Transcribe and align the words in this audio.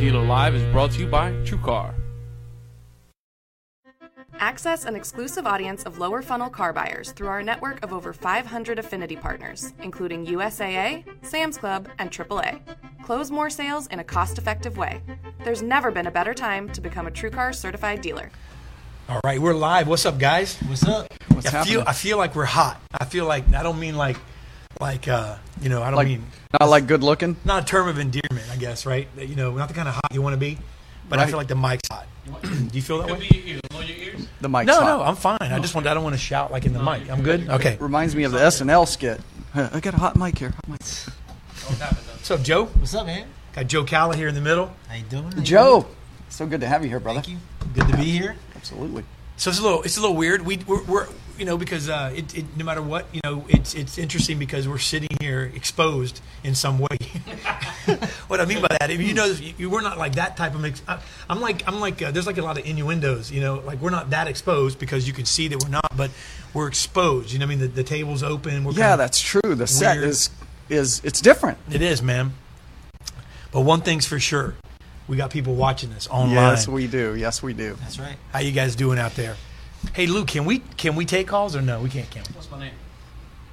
Dealer 0.00 0.24
Live 0.24 0.54
is 0.54 0.62
brought 0.72 0.92
to 0.92 1.00
you 1.00 1.06
by 1.06 1.30
TrueCar. 1.44 1.92
Access 4.38 4.86
an 4.86 4.96
exclusive 4.96 5.46
audience 5.46 5.82
of 5.82 5.98
lower 5.98 6.22
funnel 6.22 6.48
car 6.48 6.72
buyers 6.72 7.12
through 7.12 7.28
our 7.28 7.42
network 7.42 7.84
of 7.84 7.92
over 7.92 8.14
500 8.14 8.78
affinity 8.78 9.14
partners, 9.14 9.74
including 9.82 10.24
USAA, 10.24 11.04
Sam's 11.20 11.58
Club, 11.58 11.86
and 11.98 12.10
AAA. 12.10 12.60
Close 13.04 13.30
more 13.30 13.50
sales 13.50 13.88
in 13.88 13.98
a 13.98 14.04
cost 14.04 14.38
effective 14.38 14.78
way. 14.78 15.02
There's 15.44 15.60
never 15.60 15.90
been 15.90 16.06
a 16.06 16.10
better 16.10 16.32
time 16.32 16.70
to 16.70 16.80
become 16.80 17.06
a 17.06 17.10
TrueCar 17.10 17.54
certified 17.54 18.00
dealer. 18.00 18.30
All 19.06 19.20
right, 19.22 19.38
we're 19.38 19.52
live. 19.52 19.86
What's 19.86 20.06
up, 20.06 20.18
guys? 20.18 20.56
What's 20.60 20.84
up? 20.84 21.12
What's 21.28 21.46
I 21.48 21.50
feel 21.50 21.80
happening? 21.80 21.84
I 21.88 21.92
feel 21.92 22.16
like 22.16 22.34
we're 22.34 22.46
hot. 22.46 22.80
I 22.98 23.04
feel 23.04 23.26
like 23.26 23.52
I 23.52 23.62
don't 23.62 23.78
mean 23.78 23.98
like 23.98 24.16
like 24.80 25.08
uh 25.08 25.36
you 25.60 25.68
know 25.68 25.82
I 25.82 25.86
don't 25.86 25.96
like 25.96 26.08
mean 26.08 26.24
not 26.58 26.68
like 26.68 26.86
good 26.86 27.02
looking. 27.02 27.36
not 27.44 27.62
a 27.62 27.66
term 27.66 27.86
of 27.88 27.98
endearment, 27.98 28.46
I 28.50 28.56
guess, 28.56 28.86
right? 28.86 29.06
You 29.16 29.36
know, 29.36 29.52
not 29.52 29.68
the 29.68 29.74
kind 29.74 29.88
of 29.88 29.94
hot 29.94 30.12
you 30.12 30.22
want 30.22 30.32
to 30.34 30.38
be, 30.38 30.58
but 31.08 31.18
I 31.18 31.26
feel 31.26 31.36
like 31.36 31.48
the 31.48 31.54
mic's 31.54 31.88
hot. 31.90 32.06
Do 32.42 32.48
you 32.72 32.82
feel 32.82 32.98
that 32.98 33.08
Could 33.08 33.18
way? 33.18 33.28
be 33.28 33.36
your 33.38 33.46
ears. 33.46 33.60
Your 33.88 33.96
ears. 33.96 34.26
The 34.40 34.48
mic's 34.48 34.66
No, 34.66 34.74
hot. 34.80 34.84
no, 34.98 35.02
I'm 35.02 35.16
fine. 35.16 35.38
I 35.40 35.58
just 35.60 35.74
want 35.74 35.86
I 35.86 35.94
don't 35.94 36.02
want 36.04 36.14
to 36.14 36.20
shout 36.20 36.50
like 36.50 36.64
in 36.66 36.72
the 36.72 36.82
mic. 36.82 37.08
I'm 37.10 37.22
good. 37.22 37.48
Okay. 37.48 37.76
Reminds 37.80 38.14
me 38.16 38.24
of 38.24 38.32
the 38.32 38.38
SNL 38.38 38.86
skit. 38.88 39.20
I 39.54 39.80
got 39.80 39.94
a 39.94 39.98
hot 39.98 40.16
mic 40.16 40.38
here. 40.38 40.50
Hot 40.50 40.68
mic. 40.68 40.80
What's 40.80 41.78
happened? 41.78 41.98
What's 42.08 42.30
up, 42.30 42.42
Joe? 42.42 42.64
What's 42.66 42.94
up, 42.94 43.06
man? 43.06 43.26
Got 43.52 43.66
Joe 43.68 43.84
Calla 43.84 44.16
here 44.16 44.28
in 44.28 44.34
the 44.34 44.40
middle. 44.40 44.72
How 44.88 44.94
you 44.96 45.02
doing? 45.04 45.24
How 45.32 45.38
you 45.38 45.42
Joe, 45.42 45.80
doing? 45.82 45.94
so 46.28 46.46
good 46.46 46.60
to 46.60 46.66
have 46.68 46.82
you 46.82 46.88
here, 46.88 47.00
brother. 47.00 47.20
Thank 47.20 47.34
you. 47.34 47.38
Good 47.74 47.88
to 47.88 47.96
be 47.96 48.04
here. 48.04 48.36
Absolutely. 48.56 49.04
So 49.36 49.50
it's 49.50 49.58
a 49.58 49.62
little 49.62 49.82
it's 49.82 49.96
a 49.96 50.00
little 50.00 50.16
weird. 50.16 50.44
We 50.44 50.58
we're, 50.66 50.84
we're 50.84 51.06
you 51.40 51.46
know 51.46 51.56
because 51.56 51.88
uh, 51.88 52.12
it, 52.14 52.36
it 52.36 52.44
no 52.54 52.66
matter 52.66 52.82
what 52.82 53.06
you 53.14 53.20
know 53.24 53.46
it's 53.48 53.74
it's 53.74 53.96
interesting 53.96 54.38
because 54.38 54.68
we're 54.68 54.78
sitting 54.78 55.08
here 55.20 55.50
exposed 55.54 56.20
in 56.44 56.54
some 56.54 56.78
way. 56.78 56.98
what 58.28 58.40
I 58.40 58.44
mean 58.44 58.60
by 58.60 58.68
that, 58.78 58.90
if 58.90 59.00
you 59.00 59.14
know, 59.14 59.24
you, 59.24 59.70
we're 59.70 59.80
not 59.80 59.96
like 59.96 60.16
that 60.16 60.36
type 60.36 60.54
of. 60.54 60.60
Mix, 60.60 60.82
I, 60.86 61.00
I'm 61.30 61.40
like 61.40 61.66
I'm 61.66 61.80
like 61.80 62.02
uh, 62.02 62.10
there's 62.10 62.26
like 62.26 62.36
a 62.36 62.42
lot 62.42 62.58
of 62.58 62.66
innuendos. 62.66 63.32
You 63.32 63.40
know, 63.40 63.54
like 63.60 63.80
we're 63.80 63.90
not 63.90 64.10
that 64.10 64.28
exposed 64.28 64.78
because 64.78 65.08
you 65.08 65.14
can 65.14 65.24
see 65.24 65.48
that 65.48 65.64
we're 65.64 65.70
not, 65.70 65.96
but 65.96 66.10
we're 66.52 66.68
exposed. 66.68 67.32
You 67.32 67.38
know, 67.38 67.46
what 67.46 67.52
I 67.52 67.56
mean 67.56 67.60
the, 67.60 67.68
the 67.68 67.84
table's 67.84 68.22
open. 68.22 68.62
We're 68.62 68.72
Yeah, 68.72 68.96
that's 68.96 69.18
true. 69.18 69.54
The 69.54 69.66
set 69.66 69.96
is 69.96 70.28
is 70.68 71.00
it's 71.04 71.22
different. 71.22 71.56
it 71.72 71.80
is, 71.80 72.02
man. 72.02 72.34
But 73.50 73.62
one 73.62 73.80
thing's 73.80 74.06
for 74.06 74.20
sure, 74.20 74.56
we 75.08 75.16
got 75.16 75.30
people 75.30 75.54
watching 75.54 75.88
this 75.88 76.06
online. 76.08 76.34
Yes, 76.34 76.68
we 76.68 76.86
do. 76.86 77.16
Yes, 77.16 77.42
we 77.42 77.54
do. 77.54 77.78
That's 77.80 77.98
right. 77.98 78.16
How 78.30 78.40
you 78.40 78.52
guys 78.52 78.76
doing 78.76 78.98
out 78.98 79.14
there? 79.14 79.36
Hey, 79.94 80.06
Lou, 80.06 80.24
can 80.24 80.44
we 80.44 80.60
can 80.76 80.94
we 80.94 81.04
take 81.04 81.26
calls 81.26 81.56
or 81.56 81.62
no? 81.62 81.80
We 81.80 81.88
can't. 81.88 82.10
Can 82.10 82.22
we? 82.28 82.34
What's 82.34 82.50
my 82.50 82.58
name? 82.60 82.74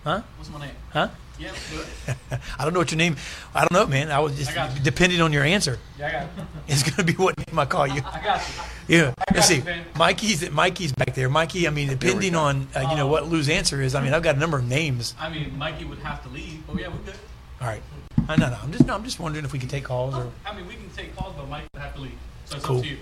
Huh? 0.04 0.22
What's 0.38 0.52
my 0.52 0.60
name? 0.60 0.76
Huh? 0.92 1.10
Yeah, 1.40 1.52
do 1.72 1.80
it. 1.80 2.40
I 2.60 2.64
don't 2.64 2.74
know 2.74 2.80
what 2.80 2.92
your 2.92 2.98
name. 2.98 3.16
I 3.54 3.62
don't 3.62 3.72
know, 3.74 3.86
man. 3.86 4.12
I 4.12 4.20
was 4.20 4.36
just 4.36 4.58
I 4.58 4.76
depending 4.84 5.22
on 5.22 5.32
your 5.32 5.44
answer. 5.44 5.78
Yeah, 6.00 6.08
I 6.08 6.12
got 6.12 6.24
it. 6.24 6.30
It's 6.68 6.84
gonna 6.84 7.04
be 7.06 7.14
what 7.14 7.38
name 7.38 7.58
I 7.58 7.66
call 7.66 7.88
you. 7.88 8.02
I 8.14 8.22
got 8.24 8.42
you. 8.88 8.96
Yeah. 8.98 9.14
Let's 9.34 9.48
see. 9.48 9.62
man. 9.62 9.86
Mikey's 9.96 10.50
Mikey's 10.52 10.92
back 10.94 11.14
there. 11.16 11.30
Mikey. 11.30 11.68
I 11.68 11.70
mean, 11.72 11.88
depending 11.88 12.36
on 12.36 12.68
uh, 12.76 12.88
you 12.90 12.98
know 12.98 13.08
what 13.08 13.28
Lou's 13.28 13.50
answer 13.50 13.82
is. 13.82 13.96
I 13.96 14.04
mean, 14.04 14.14
I've 14.14 14.24
got 14.24 14.36
a 14.36 14.40
number 14.40 14.58
of 14.58 14.68
names. 14.68 15.14
I 15.20 15.30
mean, 15.30 15.58
Mikey 15.58 15.86
would 15.86 16.00
have 16.00 16.24
to 16.24 16.30
leave. 16.30 16.62
Oh 16.70 16.78
yeah, 16.78 16.88
we're 16.88 16.98
good. 16.98 17.16
All 17.62 17.68
right. 17.68 17.82
I 18.28 18.36
no, 18.36 18.50
no. 18.50 18.58
I'm 18.62 18.72
just 18.72 18.86
no, 18.86 18.96
I'm 18.96 19.04
just 19.04 19.20
wondering 19.20 19.46
if 19.46 19.54
we 19.54 19.60
can 19.60 19.70
take 19.70 19.86
calls 19.86 20.16
or. 20.16 20.30
I 20.46 20.56
mean, 20.56 20.68
we 20.68 20.74
can 20.74 20.90
take 20.90 21.16
calls, 21.16 21.34
but 21.38 21.48
Mike 21.48 21.64
would 21.74 21.82
have 21.82 21.96
to 21.96 22.02
leave. 22.02 22.18
So 22.46 22.58
it's 22.58 22.66
Cool. 22.66 22.78
up 22.78 22.84
to 22.84 22.90
you. 22.90 22.98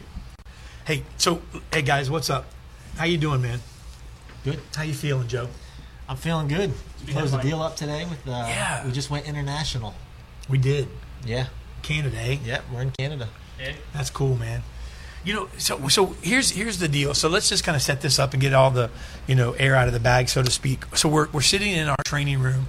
Hey, 0.85 1.03
so 1.17 1.41
hey 1.73 1.81
guys, 1.81 2.11
what's 2.11 2.29
up? 2.29 2.45
How 2.97 3.05
you 3.05 3.17
doing, 3.17 3.41
man? 3.41 3.59
Good. 4.43 4.59
How 4.75 4.83
you 4.83 4.93
feeling, 4.93 5.27
Joe? 5.27 5.49
I'm 6.07 6.17
feeling 6.17 6.47
good. 6.47 6.71
We 7.05 7.13
closed 7.13 7.33
the 7.33 7.39
deal 7.39 7.61
up 7.61 7.75
today 7.75 8.05
with. 8.05 8.25
Uh, 8.27 8.45
Yeah. 8.47 8.85
We 8.85 8.91
just 8.91 9.09
went 9.09 9.25
international. 9.27 9.93
We 10.49 10.57
did 10.57 10.87
Yeah. 11.25 11.47
Canada, 11.81 12.17
eh? 12.19 12.37
Yep. 12.43 12.63
We're 12.71 12.81
in 12.83 12.91
Canada. 12.91 13.29
Yeah. 13.59 13.73
That's 13.93 14.09
cool, 14.09 14.35
man. 14.37 14.63
You 15.23 15.33
know, 15.33 15.49
so 15.57 15.87
so 15.87 16.15
here's 16.21 16.51
here's 16.51 16.77
the 16.77 16.87
deal. 16.87 17.15
So 17.15 17.27
let's 17.29 17.49
just 17.49 17.63
kind 17.63 17.75
of 17.75 17.81
set 17.81 18.01
this 18.01 18.19
up 18.19 18.33
and 18.33 18.41
get 18.41 18.53
all 18.53 18.69
the 18.69 18.91
you 19.25 19.33
know 19.33 19.53
air 19.53 19.75
out 19.75 19.87
of 19.87 19.93
the 19.93 19.99
bag, 19.99 20.29
so 20.29 20.43
to 20.43 20.51
speak. 20.51 20.83
So 20.95 21.09
we're 21.09 21.27
we're 21.31 21.41
sitting 21.41 21.71
in 21.71 21.87
our 21.87 21.97
training 22.05 22.39
room, 22.39 22.67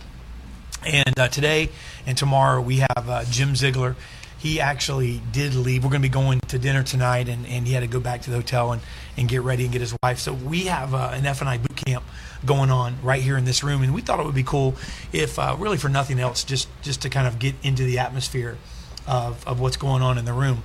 and 0.86 1.19
uh, 1.19 1.28
today 1.28 1.69
and 2.06 2.16
tomorrow 2.16 2.62
we 2.62 2.78
have 2.78 3.09
uh, 3.10 3.25
Jim 3.31 3.54
Ziegler. 3.56 3.94
He 4.38 4.60
actually 4.60 5.22
did 5.32 5.54
leave. 5.54 5.82
We're 5.82 5.91
going 5.91 6.02
to 6.02 6.08
be 6.08 6.12
going 6.12 6.41
to 6.48 6.58
dinner 6.58 6.82
tonight, 6.82 7.28
and, 7.28 7.47
and 7.47 7.66
he 7.66 7.72
had 7.72 7.80
to 7.80 7.86
go 7.86 8.00
back 8.00 8.22
to 8.22 8.30
the 8.30 8.36
hotel 8.36 8.72
and, 8.72 8.82
and 9.16 9.28
get 9.28 9.42
ready 9.42 9.64
and 9.64 9.72
get 9.72 9.80
his 9.80 9.94
wife. 10.02 10.19
So 10.19 10.34
we 10.34 10.64
have 10.66 10.94
uh, 10.94 11.10
an 11.12 11.24
F 11.24 11.41
and 11.41 11.48
I 11.48 11.58
boot 11.58 11.76
camp 11.76 12.04
going 12.44 12.70
on 12.70 12.97
right 13.02 13.22
here 13.22 13.36
in 13.36 13.44
this 13.44 13.64
room, 13.64 13.82
and 13.82 13.94
we 13.94 14.02
thought 14.02 14.20
it 14.20 14.26
would 14.26 14.34
be 14.34 14.42
cool 14.42 14.74
if, 15.12 15.38
uh, 15.38 15.56
really 15.58 15.78
for 15.78 15.88
nothing 15.88 16.20
else, 16.20 16.44
just 16.44 16.69
just 16.82 17.02
to 17.02 17.08
kind 17.08 17.26
of 17.26 17.38
get 17.38 17.54
into 17.62 17.82
the 17.82 17.98
atmosphere 17.98 18.58
of, 19.06 19.47
of 19.47 19.60
what's 19.60 19.76
going 19.76 20.02
on 20.02 20.19
in 20.19 20.24
the 20.24 20.32
room. 20.32 20.62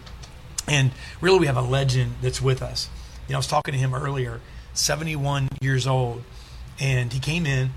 And 0.67 0.91
really, 1.21 1.39
we 1.39 1.47
have 1.47 1.57
a 1.57 1.61
legend 1.61 2.15
that's 2.21 2.41
with 2.41 2.61
us. 2.61 2.89
You 3.27 3.33
know, 3.33 3.37
I 3.37 3.39
was 3.39 3.47
talking 3.47 3.73
to 3.73 3.79
him 3.79 3.93
earlier, 3.93 4.41
71 4.73 5.47
years 5.61 5.87
old, 5.87 6.23
and 6.79 7.11
he 7.11 7.19
came 7.19 7.45
in, 7.45 7.71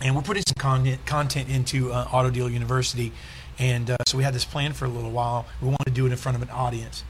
and 0.00 0.14
we're 0.14 0.22
putting 0.22 0.42
some 0.46 0.58
content 0.58 1.04
content 1.06 1.48
into 1.48 1.92
uh, 1.92 2.08
Auto 2.12 2.30
Dealer 2.30 2.50
University, 2.50 3.12
and 3.58 3.90
uh, 3.90 3.96
so 4.06 4.18
we 4.18 4.24
had 4.24 4.34
this 4.34 4.44
plan 4.44 4.72
for 4.72 4.84
a 4.84 4.88
little 4.88 5.10
while. 5.10 5.46
We 5.60 5.68
wanted 5.68 5.86
to 5.86 5.90
do 5.92 6.06
it 6.06 6.12
in 6.12 6.18
front 6.18 6.36
of 6.36 6.42
an 6.42 6.50
audience, 6.50 7.04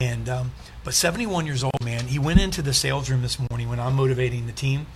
and 0.00 0.28
um, 0.28 0.52
but 0.84 0.94
71 0.94 1.46
years 1.46 1.62
old, 1.62 1.84
man, 1.84 2.06
he 2.06 2.18
went 2.18 2.40
into 2.40 2.62
the 2.62 2.72
sales 2.72 3.10
room 3.10 3.22
this 3.22 3.38
morning 3.50 3.68
when 3.68 3.80
I'm 3.80 3.94
motivating 3.94 4.46
the 4.46 4.52
team, 4.52 4.86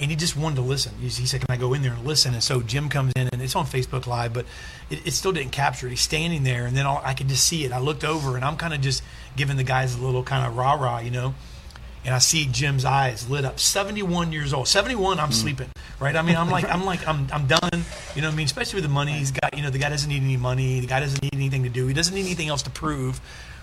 and 0.00 0.10
he 0.10 0.16
just 0.16 0.36
wanted 0.36 0.56
to 0.56 0.62
listen. 0.62 0.94
He 1.00 1.08
he 1.08 1.26
said, 1.26 1.40
"Can 1.40 1.54
I 1.54 1.56
go 1.56 1.74
in 1.74 1.82
there 1.82 1.92
and 1.92 2.04
listen?" 2.04 2.34
And 2.34 2.42
so 2.42 2.60
Jim 2.60 2.88
comes 2.88 3.12
in, 3.14 3.28
and 3.32 3.40
it's 3.40 3.54
on 3.54 3.66
Facebook 3.66 4.06
Live, 4.06 4.32
but 4.32 4.46
it, 4.90 5.06
it 5.06 5.10
still 5.12 5.32
didn't 5.32 5.52
capture 5.52 5.86
it. 5.86 5.90
He's 5.90 6.00
standing 6.00 6.42
there, 6.42 6.66
and 6.66 6.76
then 6.76 6.86
all, 6.86 7.00
I 7.04 7.14
could 7.14 7.28
just 7.28 7.46
see 7.46 7.64
it. 7.64 7.72
I 7.72 7.78
looked 7.78 8.04
over, 8.04 8.36
and 8.36 8.44
I'm 8.44 8.56
kind 8.56 8.74
of 8.74 8.80
just 8.80 9.02
giving 9.36 9.56
the 9.56 9.64
guys 9.64 9.94
a 9.94 10.02
little 10.02 10.22
kind 10.22 10.46
of 10.46 10.56
rah 10.56 10.74
rah, 10.74 10.98
you 10.98 11.10
know. 11.10 11.34
And 12.04 12.14
I 12.14 12.18
see 12.18 12.46
Jim's 12.50 12.84
eyes 12.84 13.30
lit 13.30 13.44
up. 13.44 13.60
71 13.60 14.32
years 14.32 14.52
old. 14.52 14.66
71, 14.66 15.20
I'm 15.20 15.28
hmm. 15.28 15.32
sleeping, 15.32 15.68
right? 16.00 16.16
I 16.16 16.22
mean, 16.22 16.36
I'm 16.36 16.50
like, 16.50 16.64
I'm 16.64 16.84
like, 16.84 17.06
I'm, 17.06 17.28
I'm 17.32 17.46
done. 17.46 17.84
You 18.14 18.22
know 18.22 18.28
what 18.28 18.34
I 18.34 18.36
mean? 18.36 18.46
Especially 18.46 18.78
with 18.78 18.84
the 18.84 18.90
money 18.90 19.12
he's 19.12 19.30
got. 19.30 19.56
You 19.56 19.62
know, 19.62 19.70
the 19.70 19.78
guy 19.78 19.88
doesn't 19.88 20.08
need 20.08 20.22
any 20.22 20.36
money. 20.36 20.80
The 20.80 20.86
guy 20.86 21.00
doesn't 21.00 21.22
need 21.22 21.34
anything 21.34 21.62
to 21.62 21.68
do. 21.68 21.86
He 21.86 21.94
doesn't 21.94 22.14
need 22.14 22.26
anything 22.26 22.48
else 22.48 22.62
to 22.62 22.70
prove, 22.70 23.20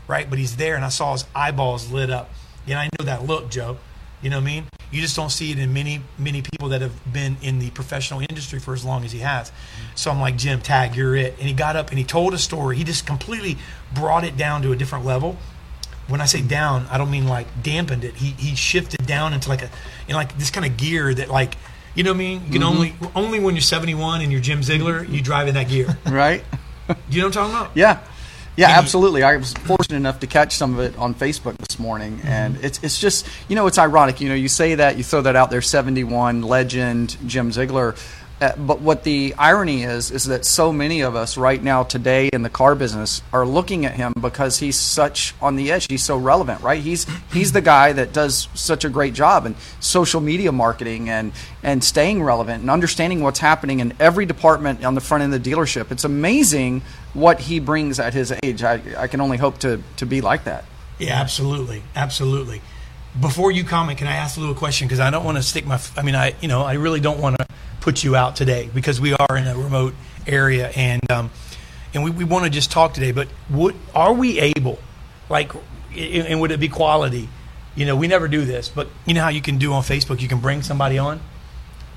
right? 0.08 0.30
But 0.30 0.40
he's 0.40 0.56
there, 0.56 0.76
and 0.76 0.86
I 0.86 0.90
saw 0.90 1.14
his 1.14 1.26
eyeballs 1.36 1.92
lit 1.92 2.10
up. 2.10 2.30
And 2.68 2.78
I 2.78 2.90
know 2.98 3.06
that 3.06 3.26
look, 3.26 3.50
Joe. 3.50 3.78
You 4.22 4.30
know 4.30 4.38
what 4.38 4.44
I 4.44 4.46
mean? 4.46 4.66
You 4.92 5.02
just 5.02 5.16
don't 5.16 5.30
see 5.30 5.52
it 5.52 5.60
in 5.60 5.72
many, 5.72 6.02
many 6.18 6.42
people 6.42 6.70
that 6.70 6.82
have 6.82 7.14
been 7.14 7.38
in 7.42 7.60
the 7.60 7.70
professional 7.70 8.22
industry 8.22 8.60
for 8.60 8.74
as 8.74 8.84
long 8.84 9.06
as 9.06 9.12
he 9.12 9.20
has. 9.20 9.52
So 9.96 10.12
I'm 10.12 10.20
like, 10.20 10.36
Jim, 10.36 10.62
tag, 10.62 10.96
you're 10.96 11.16
it. 11.16 11.36
And 11.38 11.48
he 11.48 11.54
got 11.54 11.76
up 11.76 11.90
and 11.90 11.98
he 11.98 12.04
told 12.04 12.34
a 12.34 12.38
story. 12.38 12.76
He 12.76 12.84
just 12.84 13.06
completely 13.06 13.58
brought 13.94 14.24
it 14.24 14.36
down 14.36 14.62
to 14.64 14.72
a 14.72 14.76
different 14.76 15.06
level. 15.06 15.38
When 16.09 16.22
I 16.22 16.25
say 16.25 16.42
down, 16.42 16.86
I 16.90 16.97
don't 16.97 17.12
mean 17.12 17.28
like 17.28 17.47
dampened 17.64 18.03
it. 18.03 18.16
He 18.16 18.31
he 18.31 18.56
shifted 18.56 19.06
down 19.06 19.34
into 19.34 19.50
like 19.50 19.62
a, 19.62 19.70
in 20.08 20.16
like 20.16 20.38
this 20.38 20.52
kind 20.52 20.66
of 20.66 20.75
gear 20.75 21.14
that 21.14 21.30
like, 21.30 21.56
you 21.96 22.03
know 22.03 22.12
what 22.12 22.16
I 22.16 22.20
mean? 22.20 22.42
You 22.46 22.52
can 22.52 22.62
mm-hmm. 22.62 22.64
only 22.64 22.96
only 23.16 23.40
when 23.40 23.56
you're 23.56 23.62
71 23.62 24.22
and 24.22 24.31
you're 24.31 24.42
Jim 24.42 24.64
Ziegler, 24.64 25.03
mm-hmm. 25.03 25.14
you 25.14 25.22
drive 25.22 25.48
in 25.48 25.53
that 25.56 25.69
gear. 25.69 25.98
Right? 26.09 26.44
you 27.09 27.22
know 27.22 27.28
what 27.28 27.38
I'm 27.38 27.50
talking 27.50 27.56
about? 27.56 27.78
Yeah. 27.78 28.00
Yeah, 28.56 28.69
you- 28.69 28.75
absolutely. 28.75 29.24
I 29.24 29.38
was 29.38 29.53
fortunate 29.53 29.96
enough 29.96 30.19
to 30.19 30.28
catch 30.28 30.56
some 30.56 30.74
of 30.74 30.80
it 30.81 30.98
on 30.98 31.14
Facebook 31.16 31.56
this 31.58 31.80
morning, 31.80 32.18
mm-hmm. 32.18 32.28
and 32.28 32.58
it's 32.64 32.80
it's 32.84 33.00
just 33.00 33.25
you 33.48 33.56
know 33.56 33.68
it's 33.68 33.78
ironic. 33.78 34.19
You 34.19 34.28
know, 34.28 34.36
you 34.36 34.50
say 34.50 34.75
that 34.75 34.98
you 34.98 35.03
throw 35.03 35.22
that 35.22 35.36
out 35.36 35.50
there, 35.50 35.62
seventy 35.62 36.03
one 36.03 36.42
legend 36.42 37.16
Jim 37.25 37.52
Ziegler, 37.53 37.96
uh, 38.42 38.56
but 38.58 38.80
what 38.80 39.04
the 39.04 39.34
irony 39.38 39.84
is 39.84 40.12
is 40.12 40.26
that 40.26 40.46
so 40.46 40.72
many 40.72 41.02
of 41.02 41.16
us 41.16 41.38
right 41.38 41.62
now 41.62 41.84
today 41.84 42.30
in 42.32 42.42
the 42.42 42.50
car 42.50 42.74
business 42.74 43.22
are 43.34 43.46
looking 43.46 43.86
at 43.86 43.96
him 43.96 44.14
because 44.20 44.60
he's 44.60 44.78
such 44.78 45.36
on 45.42 45.58
the 45.58 45.72
edge. 45.72 45.88
He's 45.90 46.04
so 46.04 46.18
relevant, 46.18 46.62
right? 46.62 46.82
He's 46.82 47.06
he's 47.34 47.52
the 47.52 47.62
guy 47.62 47.92
that 47.94 48.13
does 48.13 48.48
such 48.54 48.86
a 48.86 48.90
great 48.90 49.13
job 49.13 49.46
in 49.46 49.56
social 49.80 50.22
media 50.22 50.52
marketing 50.52 51.10
and 51.10 51.34
and 51.63 51.84
staying 51.84 52.24
relevant 52.24 52.62
and 52.62 52.69
understanding 52.69 53.22
what's 53.22 53.40
happening 53.40 53.81
in 53.81 53.94
every 54.00 54.25
department 54.25 54.86
on 54.86 54.96
the 54.96 55.02
front 55.02 55.24
end 55.24 55.34
of 55.34 55.44
the 55.44 55.52
dealership. 55.52 55.92
It's 55.92 56.06
amazing 56.06 56.81
what 57.13 57.42
he 57.42 57.60
brings 57.60 58.00
at 58.00 58.13
his 58.13 58.34
age. 58.44 58.63
I, 58.63 58.81
I 58.98 59.08
can 59.08 59.19
only 59.19 59.38
hope 59.38 59.58
to, 59.60 59.81
to 59.98 60.06
be 60.06 60.22
like 60.22 60.46
that. 60.46 60.63
Yeah, 60.98 61.19
absolutely, 61.19 61.84
absolutely. 61.96 62.62
Before 63.19 63.52
you 63.52 63.63
comment, 63.63 63.98
can 63.98 64.08
I 64.08 64.16
ask 64.16 64.38
a 64.38 64.40
little 64.40 64.56
question? 64.56 64.88
Because 64.88 65.00
I 65.00 65.10
don't 65.10 65.25
want 65.25 65.38
to 65.38 65.44
stick 65.44 65.66
my. 65.66 65.80
I 65.98 66.04
mean, 66.04 66.16
I 66.16 66.36
you 66.42 66.48
know 66.48 66.62
I 66.62 66.74
really 66.74 67.00
don't 67.00 67.19
want 67.19 67.38
to 67.38 67.46
put 67.81 68.04
you 68.04 68.16
out 68.16 68.36
today 68.36 68.70
because 68.74 69.00
we 69.00 69.14
are 69.14 69.38
in 69.38 69.48
a 69.48 69.58
remote 69.58 69.94
area 70.28 70.70
and 70.70 71.10
um, 71.12 71.31
and 71.94 72.04
we, 72.04 72.12
we 72.12 72.24
want 72.24 72.46
to 72.46 72.50
just 72.50 72.72
talk 72.72 72.94
today. 72.94 73.12
But 73.12 73.28
would 73.50 73.76
are 73.96 74.14
we 74.14 74.40
able, 74.40 74.80
like, 75.30 75.54
and 75.96 76.28
and 76.28 76.42
would 76.42 76.52
it 76.52 76.60
be 76.60 76.70
quality? 76.70 77.30
You 77.76 77.86
know, 77.86 77.96
we 77.96 78.08
never 78.08 78.28
do 78.28 78.46
this, 78.46 78.70
but 78.70 78.88
you 79.06 79.14
know 79.14 79.22
how 79.22 79.30
you 79.30 79.42
can 79.42 79.58
do 79.58 79.74
on 79.74 79.84
Facebook, 79.84 80.22
you 80.22 80.28
can 80.28 80.40
bring 80.40 80.62
somebody 80.62 80.98
on. 80.98 81.22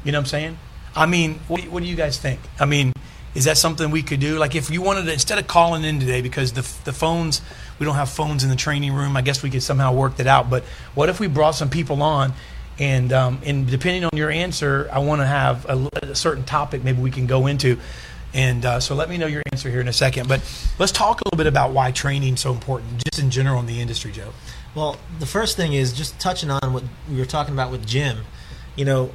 You 0.05 0.13
know 0.13 0.19
what 0.19 0.23
I'm 0.23 0.27
saying? 0.27 0.59
I 0.95 1.07
mean, 1.07 1.41
what, 1.49 1.63
what 1.65 1.83
do 1.83 1.89
you 1.89 1.97
guys 1.97 2.19
think? 2.19 2.41
I 2.61 2.67
mean, 2.67 2.93
is 3.35 3.45
that 3.45 3.57
something 3.57 3.91
we 3.91 4.03
could 4.03 4.21
do? 4.21 4.39
Like, 4.39 4.55
if 4.55 4.71
you 4.71 4.83
wanted 4.83 5.07
to, 5.07 5.13
instead 5.13 5.39
of 5.39 5.47
calling 5.47 5.85
in 5.85 5.99
today, 6.01 6.21
because 6.21 6.53
the, 6.53 6.61
the 6.85 6.93
phones, 6.93 7.41
we 7.79 7.87
don't 7.87 7.95
have 7.95 8.11
phones 8.11 8.45
in 8.45 8.51
the 8.51 8.57
training 8.57 8.93
room, 8.93 9.17
I 9.17 9.23
guess 9.23 9.43
we 9.43 9.51
could 9.51 9.63
somehow 9.63 9.93
work 9.93 10.17
that 10.17 10.27
out. 10.27 10.51
But 10.51 10.65
what 10.95 11.09
if 11.09 11.19
we 11.19 11.29
brought 11.29 11.53
some 11.53 11.71
people 11.71 12.03
on? 12.03 12.35
And, 12.83 13.13
um, 13.13 13.39
and 13.45 13.71
depending 13.71 14.03
on 14.03 14.11
your 14.15 14.29
answer, 14.29 14.91
I 14.93 14.99
want 14.99 15.21
to 15.21 15.27
have 15.27 15.67
a, 15.67 15.89
a 16.03 16.15
certain 16.17 16.43
topic 16.43 16.83
maybe 16.83 17.01
we 17.01 17.13
can 17.13 17.29
go 17.29 17.47
into. 17.47 17.79
And 18.35 18.65
uh, 18.65 18.81
so 18.81 18.97
let 18.97 19.09
me 19.09 19.19
know 19.19 19.29
your 19.29 19.45
answer 19.53 19.71
here 19.71 19.81
in 19.81 19.87
a 19.87 19.93
second. 19.93 20.29
But 20.29 20.41
let's 20.81 20.91
talk 20.91 21.21
a 21.21 21.25
little 21.25 21.37
bit 21.37 21.47
about 21.47 21.71
why 21.71 21.93
training 21.93 22.35
is 22.35 22.41
so 22.41 22.51
important, 22.51 23.05
just 23.05 23.23
in 23.23 23.31
general 23.31 23.61
in 23.61 23.67
the 23.67 23.81
industry, 23.81 24.11
Joe. 24.11 24.33
Well, 24.75 24.97
the 25.21 25.27
first 25.27 25.57
thing 25.57 25.75
is 25.75 25.93
just 25.93 26.19
touching 26.19 26.51
on 26.51 26.73
what 26.73 26.83
we 27.09 27.19
were 27.19 27.25
talking 27.25 27.55
about 27.55 27.71
with 27.71 27.87
Jim. 27.87 28.25
You 28.75 28.85
know, 28.85 29.13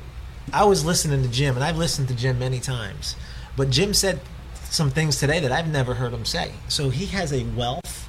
I 0.53 0.63
was 0.63 0.85
listening 0.85 1.21
to 1.23 1.29
Jim, 1.29 1.55
and 1.55 1.63
I've 1.63 1.77
listened 1.77 2.07
to 2.07 2.15
Jim 2.15 2.39
many 2.39 2.61
times, 2.61 3.17
but 3.57 3.69
Jim 3.69 3.93
said 3.93 4.21
some 4.69 4.91
things 4.91 5.19
today 5.19 5.41
that 5.41 5.51
I've 5.51 5.67
never 5.67 5.95
heard 5.95 6.13
him 6.13 6.23
say. 6.23 6.53
So 6.69 6.89
he 6.89 7.07
has 7.07 7.33
a 7.33 7.43
wealth 7.43 8.06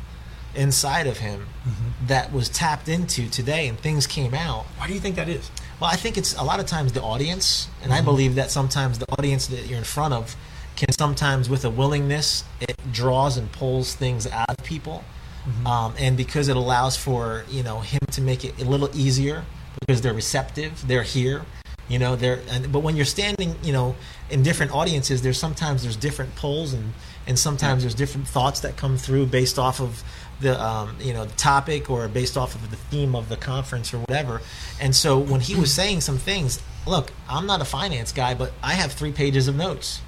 inside 0.55 1.07
of 1.07 1.19
him 1.19 1.47
mm-hmm. 1.67 2.07
that 2.07 2.33
was 2.33 2.49
tapped 2.49 2.89
into 2.89 3.29
today, 3.29 3.69
and 3.69 3.79
things 3.79 4.07
came 4.07 4.35
out. 4.35 4.65
Why 4.77 4.87
do 4.87 4.95
you 4.95 5.01
think 5.01 5.17
that 5.17 5.29
is? 5.29 5.51
Well, 5.81 5.91
I 5.91 5.97
think 5.97 6.19
it's 6.19 6.35
a 6.37 6.43
lot 6.43 6.61
of 6.61 6.67
times 6.67 6.93
the 6.93 7.03
audience, 7.03 7.69
and 7.83 7.93
I 7.93 7.97
mm-hmm. 7.97 8.07
believe 8.07 8.35
that 8.37 8.51
sometimes 8.51 8.99
the 8.99 9.11
audience 9.19 9.47
that 9.49 9.67
you're 9.67 9.79
in 9.79 9.85
front 9.85 10.15
of 10.15 10.37
can 10.77 10.93
sometimes, 10.93 11.49
with 11.49 11.65
a 11.65 11.71
willingness, 11.71 12.45
it 12.61 12.77
draws 12.93 13.37
and 13.37 13.51
pulls 13.53 13.95
things 13.95 14.27
out 14.27 14.51
of 14.51 14.65
people, 14.65 15.05
mm-hmm. 15.45 15.67
um, 15.67 15.95
and 15.99 16.17
because 16.17 16.49
it 16.49 16.57
allows 16.57 16.97
for 16.97 17.45
you 17.49 17.63
know 17.63 17.81
him 17.81 18.01
to 18.13 18.21
make 18.21 18.45
it 18.45 18.61
a 18.61 18.65
little 18.65 18.91
easier 18.97 19.45
because 19.81 20.01
they're 20.01 20.15
receptive, 20.15 20.87
they're 20.87 21.03
here, 21.03 21.45
you 21.89 21.99
know, 21.99 22.17
they're. 22.17 22.41
And, 22.51 22.71
but 22.71 22.81
when 22.81 22.97
you're 22.97 23.05
standing, 23.05 23.57
you 23.63 23.73
know, 23.73 23.97
in 24.31 24.43
different 24.43 24.73
audiences, 24.73 25.23
there's 25.23 25.39
sometimes 25.39 25.83
there's 25.83 25.97
different 25.97 26.35
pulls 26.37 26.73
and 26.73 26.93
and 27.27 27.39
sometimes 27.39 27.83
there's 27.83 27.95
different 27.95 28.27
thoughts 28.27 28.61
that 28.61 28.77
come 28.77 28.97
through 28.97 29.27
based 29.27 29.59
off 29.59 29.81
of 29.81 30.03
the 30.41 30.61
um, 30.63 30.97
you 31.01 31.13
know 31.13 31.25
the 31.25 31.37
topic 31.37 31.91
or 31.91 32.09
based 32.09 32.37
off 32.37 32.55
of 32.55 32.71
the 32.71 32.77
theme 32.77 33.15
of 33.15 33.29
the 33.29 33.37
conference 33.37 33.93
or 33.93 33.99
whatever. 33.99 34.41
And 34.81 34.95
so 34.95 35.19
when 35.19 35.41
he 35.41 35.55
was 35.55 35.73
saying 35.73 36.01
some 36.03 36.19
things, 36.19 36.61
look, 36.87 37.13
I'm 37.29 37.47
not 37.47 37.61
a 37.61 37.65
finance 37.65 38.13
guy, 38.13 38.35
but 38.35 38.53
I 38.63 38.73
have 38.75 38.93
three 38.93 39.13
pages 39.13 39.49
of 39.49 39.57
notes 39.57 40.01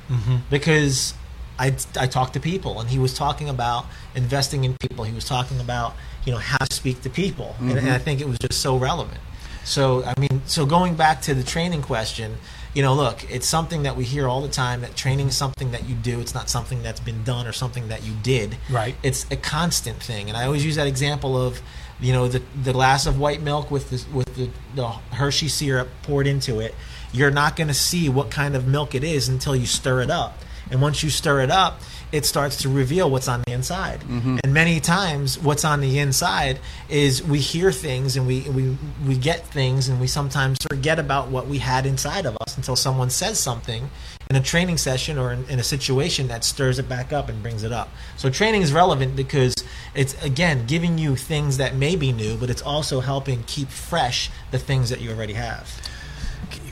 because 0.51 1.15
I 1.59 1.75
I 1.99 2.07
talk 2.07 2.33
to 2.35 2.41
people, 2.41 2.81
and 2.81 2.89
he 2.89 2.99
was 2.99 3.15
talking 3.15 3.49
about 3.49 3.87
investing 4.15 4.65
in 4.65 4.77
people. 4.79 5.05
He 5.05 5.15
was 5.15 5.25
talking 5.25 5.61
about 5.61 5.95
you 6.25 6.33
know 6.33 6.39
how 6.39 6.65
to 6.65 6.75
speak 6.75 7.03
to 7.03 7.11
people, 7.11 7.55
and, 7.61 7.79
and 7.79 7.91
I 7.91 7.99
think 7.99 8.21
it 8.21 8.29
was 8.29 8.39
just 8.39 8.61
so 8.61 8.77
relevant. 8.77 9.21
So 9.65 10.05
I 10.05 10.19
mean, 10.19 10.43
so 10.47 10.67
going 10.67 10.95
back 10.95 11.23
to 11.23 11.35
the 11.35 11.43
training 11.43 11.83
question, 11.83 12.37
you 12.75 12.83
know, 12.83 12.95
look, 12.95 13.29
it's 13.31 13.47
something 13.47 13.83
that 13.83 13.97
we 13.97 14.05
hear 14.05 14.29
all 14.29 14.43
the 14.43 14.49
time 14.49 14.83
that 14.83 14.95
training 14.95 15.29
is 15.29 15.37
something 15.37 15.73
that 15.73 15.89
you 15.89 15.95
do. 15.95 16.21
It's 16.21 16.35
not 16.35 16.49
something 16.49 16.83
that's 16.83 17.01
been 17.01 17.25
done 17.25 17.47
or 17.47 17.53
something 17.53 17.89
that 17.89 18.05
you 18.05 18.15
did. 18.23 18.57
Right. 18.71 18.95
It's 19.03 19.27
a 19.31 19.37
constant 19.37 20.03
thing, 20.03 20.29
and 20.29 20.37
I 20.37 20.45
always 20.45 20.65
use 20.65 20.77
that 20.77 20.87
example 20.87 21.37
of, 21.37 21.61
you 22.01 22.13
know, 22.13 22.29
the 22.29 22.43
the 22.63 22.73
glass 22.73 23.07
of 23.07 23.19
white 23.19 23.43
milk 23.43 23.71
with 23.71 23.91
the 23.91 24.05
with 24.15 24.35
the, 24.37 24.51
the 24.75 24.89
Hershey 24.89 25.49
syrup 25.49 25.89
poured 26.03 26.27
into 26.27 26.61
it. 26.61 26.75
You're 27.13 27.33
not 27.33 27.57
going 27.57 27.69
to 27.69 27.75
see 27.75 28.09
what 28.09 28.31
kind 28.31 28.55
of 28.55 28.69
milk 28.69 28.95
it 28.95 29.03
is 29.03 29.29
until 29.29 29.57
you 29.57 29.67
stir 29.67 30.03
it 30.03 30.11
up, 30.11 30.39
and 30.71 30.81
once 30.81 31.03
you 31.03 31.11
stir 31.11 31.41
it 31.41 31.51
up, 31.51 31.81
it 32.13 32.27
starts 32.27 32.57
to 32.63 32.69
reveal 32.69 33.11
what's 33.11 33.29
on 33.29 33.43
the 33.47 33.53
inside. 33.53 34.03
And 34.09 34.53
many 34.53 34.81
times, 34.81 35.39
what's 35.39 35.65
on 35.65 35.81
the 35.81 35.99
inside 35.99 36.59
is 36.89 37.23
we 37.23 37.39
hear 37.39 37.71
things 37.73 38.17
and 38.17 38.27
we, 38.27 38.43
we 38.51 38.77
we 39.07 39.17
get 39.17 39.47
things, 39.47 39.89
and 39.89 40.01
we 40.01 40.07
sometimes 40.07 40.59
forget 40.69 40.99
about 40.99 41.29
what 41.29 41.47
we 41.47 41.59
had 41.59 41.87
inside 41.87 42.27
of 42.27 42.37
us 42.41 42.57
until 42.57 42.77
someone 42.77 43.11
says 43.11 43.39
something 43.39 43.91
in 44.31 44.37
a 44.37 44.41
training 44.41 44.79
session 44.79 45.19
or 45.19 45.33
in, 45.33 45.45
in 45.49 45.59
a 45.59 45.63
situation 45.65 46.29
that 46.29 46.45
stirs 46.45 46.79
it 46.79 46.89
back 46.89 47.13
up 47.13 47.29
and 47.29 47.43
brings 47.43 47.65
it 47.65 47.73
up. 47.73 47.89
So 48.17 48.31
training 48.31 48.63
is 48.63 48.73
relevant 48.73 49.17
because 49.17 49.55
it's 49.95 50.21
again 50.25 50.67
giving 50.67 50.99
you 50.99 51.17
things 51.17 51.57
that 51.57 51.75
may 51.75 51.97
be 51.97 52.13
new, 52.13 52.37
but 52.37 52.51
it's 52.51 52.63
also 52.63 53.01
helping 53.01 53.43
keep 53.45 53.69
fresh 53.69 54.31
the 54.51 54.59
things 54.59 54.91
that 54.91 55.01
you 55.01 55.11
already 55.11 55.35
have. 55.35 55.69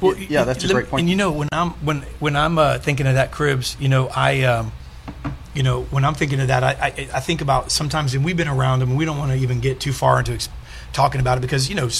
Well, 0.00 0.16
Yeah, 0.16 0.44
that's 0.44 0.64
a 0.64 0.68
great 0.68 0.88
point. 0.88 1.02
And 1.02 1.10
you 1.10 1.16
know, 1.16 1.32
when 1.32 1.48
I'm 1.52 1.70
when 1.84 2.02
when 2.20 2.36
I'm 2.36 2.58
uh, 2.58 2.78
thinking 2.78 3.06
of 3.06 3.14
that, 3.14 3.30
cribs, 3.32 3.76
you 3.80 3.88
know, 3.88 4.08
I, 4.08 4.42
um, 4.42 4.72
you 5.58 5.64
know, 5.64 5.82
when 5.90 6.04
I'm 6.04 6.14
thinking 6.14 6.38
of 6.40 6.46
that, 6.48 6.62
I, 6.62 6.70
I 6.70 7.08
I 7.18 7.20
think 7.20 7.40
about 7.40 7.72
sometimes, 7.72 8.14
and 8.14 8.24
we've 8.24 8.36
been 8.36 8.46
around 8.56 8.78
them. 8.78 8.90
and 8.90 8.98
We 8.98 9.04
don't 9.04 9.18
want 9.18 9.32
to 9.32 9.38
even 9.38 9.58
get 9.58 9.80
too 9.80 9.92
far 9.92 10.20
into 10.20 10.32
ex- 10.32 10.48
talking 10.92 11.20
about 11.20 11.36
it 11.38 11.40
because 11.40 11.68
you 11.68 11.74
know. 11.74 11.90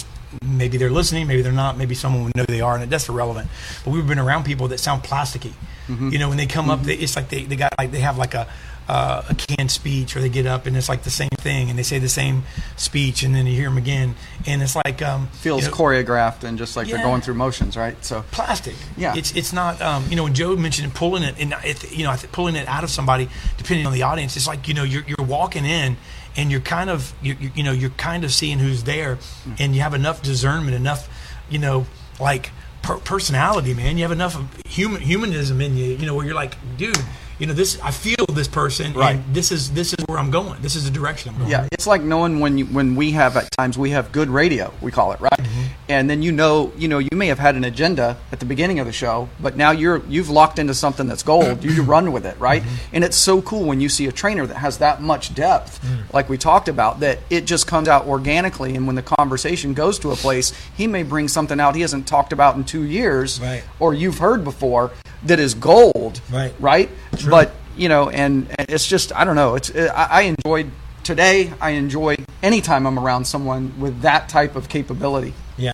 Maybe 0.45 0.77
they're 0.77 0.91
listening, 0.91 1.27
maybe 1.27 1.41
they're 1.41 1.53
not. 1.53 1.79
Maybe 1.79 1.95
someone 1.95 2.25
would 2.25 2.37
know 2.37 2.45
they 2.45 2.61
are, 2.61 2.75
and 2.75 2.85
it 2.85 2.91
that's 2.91 3.09
irrelevant. 3.09 3.49
But 3.83 3.93
we've 3.93 4.07
been 4.07 4.19
around 4.19 4.45
people 4.45 4.69
that 4.69 4.79
sound 4.79 5.03
plasticky. 5.03 5.55
Mm-hmm. 5.89 6.11
You 6.11 6.19
know, 6.19 6.29
when 6.29 6.37
they 6.37 6.45
come 6.47 6.69
up, 6.69 6.83
they, 6.83 6.97
it's 6.97 7.17
like 7.17 7.31
they, 7.31 7.45
they 7.45 7.57
got 7.57 7.73
like 7.79 7.93
they 7.93 8.01
have 8.01 8.19
like 8.19 8.35
a 8.35 8.47
uh, 8.89 9.23
a 9.29 9.35
canned 9.35 9.71
speech, 9.71 10.17
or 10.17 10.21
they 10.21 10.29
get 10.31 10.47
up 10.47 10.65
and 10.67 10.77
it's 10.77 10.89
like 10.89 11.03
the 11.03 11.11
same 11.11 11.29
thing, 11.39 11.69
and 11.69 11.79
they 11.79 11.83
say 11.83 11.99
the 11.99 12.09
same 12.09 12.43
speech, 12.77 13.23
and 13.23 13.35
then 13.35 13.47
you 13.47 13.55
hear 13.55 13.69
them 13.69 13.77
again, 13.77 14.15
and 14.47 14.63
it's 14.63 14.75
like 14.75 15.03
um, 15.03 15.27
Feels 15.29 15.65
you 15.65 15.71
know, 15.71 15.77
choreographed 15.77 16.43
and 16.45 16.57
just 16.57 16.75
like 16.77 16.87
Yeah. 16.89 16.97
they're 16.97 17.05
going 17.05 17.21
through 17.21 17.35
motions, 17.35 17.77
right? 17.77 18.03
So 18.05 18.25
plastic. 18.31 18.75
Yeah. 18.97 19.15
it's 19.17 19.33
it's 19.37 19.53
not. 19.53 19.81
Um, 19.83 20.05
you 20.09 20.17
know, 20.17 20.25
when 20.25 20.35
Joe 20.35 20.57
mentioned 20.57 20.95
pulling 20.95 21.23
it, 21.23 21.35
and 21.39 21.55
it, 21.65 21.93
you 21.93 22.05
know, 22.05 22.17
pulling 22.33 22.57
it 22.57 22.67
out 22.67 22.83
of 22.83 22.91
somebody, 22.91 23.29
depending 23.59 23.87
on 23.87 23.93
the 23.93 24.03
audience, 24.05 24.37
it's 24.37 24.47
like 24.47 24.67
you 24.69 24.75
know, 24.75 24.85
you're 24.85 25.05
you're 25.05 25.27
walking 25.27 25.65
in, 25.67 25.97
and 26.37 26.51
you're 26.51 26.61
kind 26.61 26.89
of 26.89 27.13
you 27.23 27.37
you 27.39 27.51
you 27.57 27.63
know, 27.63 27.73
you're 27.73 27.91
kind 27.91 28.25
of 28.25 28.33
seeing 28.33 28.59
who's 28.59 28.85
there, 28.85 29.19
and 29.59 29.75
you 29.77 29.83
have 29.83 29.93
enough 29.95 30.23
discernment, 30.23 30.75
enough, 30.75 31.09
you 31.51 31.59
know, 31.59 31.87
like 32.19 32.51
per- 32.83 32.99
personality, 32.99 33.75
man. 33.75 33.99
You 33.99 34.05
have 34.05 34.13
enough 34.13 34.35
of 34.35 34.47
human 34.67 35.03
humanism 35.03 35.61
in 35.61 35.77
you, 35.77 35.85
you 35.97 36.07
know, 36.07 36.15
where 36.15 36.25
you're 36.25 36.35
like, 36.35 36.55
dude. 36.79 36.97
You 37.39 37.47
know 37.47 37.53
this. 37.55 37.79
I 37.83 37.93
feel 37.93 38.27
this 38.33 38.49
person, 38.49 38.93
Right. 38.95 39.15
and 39.17 39.35
this 39.35 39.53
is 39.53 39.71
this 39.71 39.93
is 39.95 40.05
where 40.09 40.19
I'm 40.19 40.31
going. 40.31 40.61
This 40.61 40.75
is 40.75 40.85
the 40.85 40.91
direction 40.91 41.31
I'm 41.31 41.39
going. 41.39 41.51
Yeah, 41.51 41.69
it's 41.71 41.87
like 41.87 42.03
knowing 42.03 42.41
when 42.41 42.59
you, 42.59 42.67
when 42.67 42.97
we 42.97 43.13
have 43.13 43.37
at 43.37 43.49
times 43.53 43.79
we 43.79 43.91
have 43.91 44.11
good 44.11 44.29
radio, 44.29 44.73
we 44.81 44.91
call 44.91 45.13
it, 45.13 45.21
right? 45.21 45.33
Mm-hmm. 45.39 45.63
And 45.91 46.11
then 46.11 46.21
you 46.23 46.33
know, 46.33 46.73
you 46.77 46.89
know, 46.89 46.99
you 46.99 47.09
may 47.15 47.29
have 47.29 47.39
had 47.39 47.55
an 47.55 47.63
agenda 47.65 48.17
at 48.33 48.41
the 48.41 48.45
beginning 48.45 48.81
of 48.81 48.87
the 48.87 48.93
show, 48.93 49.29
but 49.41 49.57
now 49.57 49.71
you're 49.71 50.03
you've 50.09 50.31
locked 50.31 50.59
into 50.59 50.75
something 50.75 51.07
that's 51.07 51.23
gold. 51.23 51.63
You 51.65 51.83
run 51.83 52.11
with 52.13 52.27
it, 52.27 52.39
right? 52.41 52.63
Mm-hmm. 52.63 52.95
And 52.97 53.05
it's 53.05 53.17
so 53.17 53.41
cool 53.43 53.65
when 53.65 53.81
you 53.81 53.89
see 53.89 54.07
a 54.07 54.13
trainer 54.13 54.45
that 54.45 54.57
has 54.57 54.79
that 54.79 55.01
much 55.01 55.33
depth, 55.35 55.79
Mm. 55.79 56.13
like 56.13 56.29
we 56.29 56.37
talked 56.39 56.69
about, 56.69 57.01
that 57.01 57.19
it 57.31 57.45
just 57.47 57.69
comes 57.69 57.87
out 57.89 58.07
organically. 58.09 58.75
And 58.75 58.87
when 58.89 58.97
the 58.97 59.03
conversation 59.03 59.75
goes 59.75 59.99
to 60.01 60.11
a 60.11 60.17
place, 60.17 60.53
he 60.77 60.89
may 60.89 61.05
bring 61.05 61.29
something 61.29 61.61
out 61.61 61.77
he 61.77 61.83
hasn't 61.83 62.09
talked 62.09 62.33
about 62.33 62.57
in 62.57 62.65
two 62.65 62.83
years, 62.83 63.41
Right. 63.41 63.63
or 63.79 63.95
you've 63.95 64.19
heard 64.19 64.43
before 64.43 64.91
that 65.25 65.39
is 65.41 65.55
gold, 65.55 66.21
Right. 66.31 66.55
Right? 66.61 66.91
But 67.29 67.53
you 67.77 67.89
know, 67.89 68.09
and, 68.11 68.49
and 68.59 68.69
it's 68.71 68.87
just 68.87 69.13
I 69.15 69.25
don't 69.25 69.37
know. 69.37 69.55
It's 69.55 69.75
I, 69.75 70.09
I 70.11 70.23
enjoyed 70.23 70.71
today. 71.05 71.53
I 71.61 71.71
enjoy 71.71 72.17
anytime 72.43 72.87
I'm 72.87 72.99
around 72.99 73.25
someone 73.27 73.79
with 73.81 74.03
that 74.03 74.29
type 74.29 74.57
of 74.57 74.69
capability. 74.69 75.33
Yeah. 75.57 75.73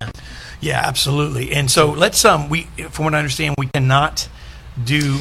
Yeah, 0.61 0.81
absolutely. 0.85 1.53
And 1.53 1.71
so 1.71 1.91
let's 1.91 2.25
um 2.25 2.49
we 2.49 2.63
from 2.91 3.05
what 3.07 3.15
I 3.15 3.19
understand 3.19 3.55
we 3.59 3.67
cannot 3.75 4.29
do 4.83 5.19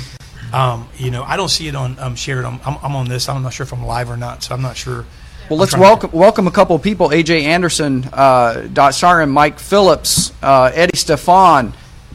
um 0.53 0.88
you 0.98 1.12
know 1.12 1.24
I 1.24 1.36
don't 1.38 1.50
see 1.50 1.67
it 1.67 1.75
on 1.75 1.98
um 2.00 2.15
shared 2.15 2.45
I'm, 2.45 2.59
I'm 2.65 2.77
I'm 2.83 2.95
on 2.95 3.07
this 3.07 3.27
I'm 3.29 3.43
not 3.43 3.53
sure 3.53 3.63
if 3.65 3.74
I'm 3.74 3.86
live 3.86 4.09
or 4.09 4.17
not 4.17 4.43
so 4.43 4.53
I'm 4.55 4.62
not 4.62 4.77
sure. 4.77 5.05
Well, 5.50 5.59
let's 5.59 5.71
trying 5.71 5.81
to- 5.81 5.88
welcome 5.88 6.12
welcome 6.13 6.48
a 6.48 6.51
couple 6.51 6.75
of 6.75 6.81
people: 6.81 7.09
AJ 7.09 7.43
Anderson, 7.43 8.07
uh, 8.13 8.65
Dot 8.71 8.95
Siren, 8.95 9.29
Mike 9.29 9.59
Phillips, 9.59 10.31
uh, 10.41 10.71
Eddie 10.74 10.98
Stefan. 10.98 11.74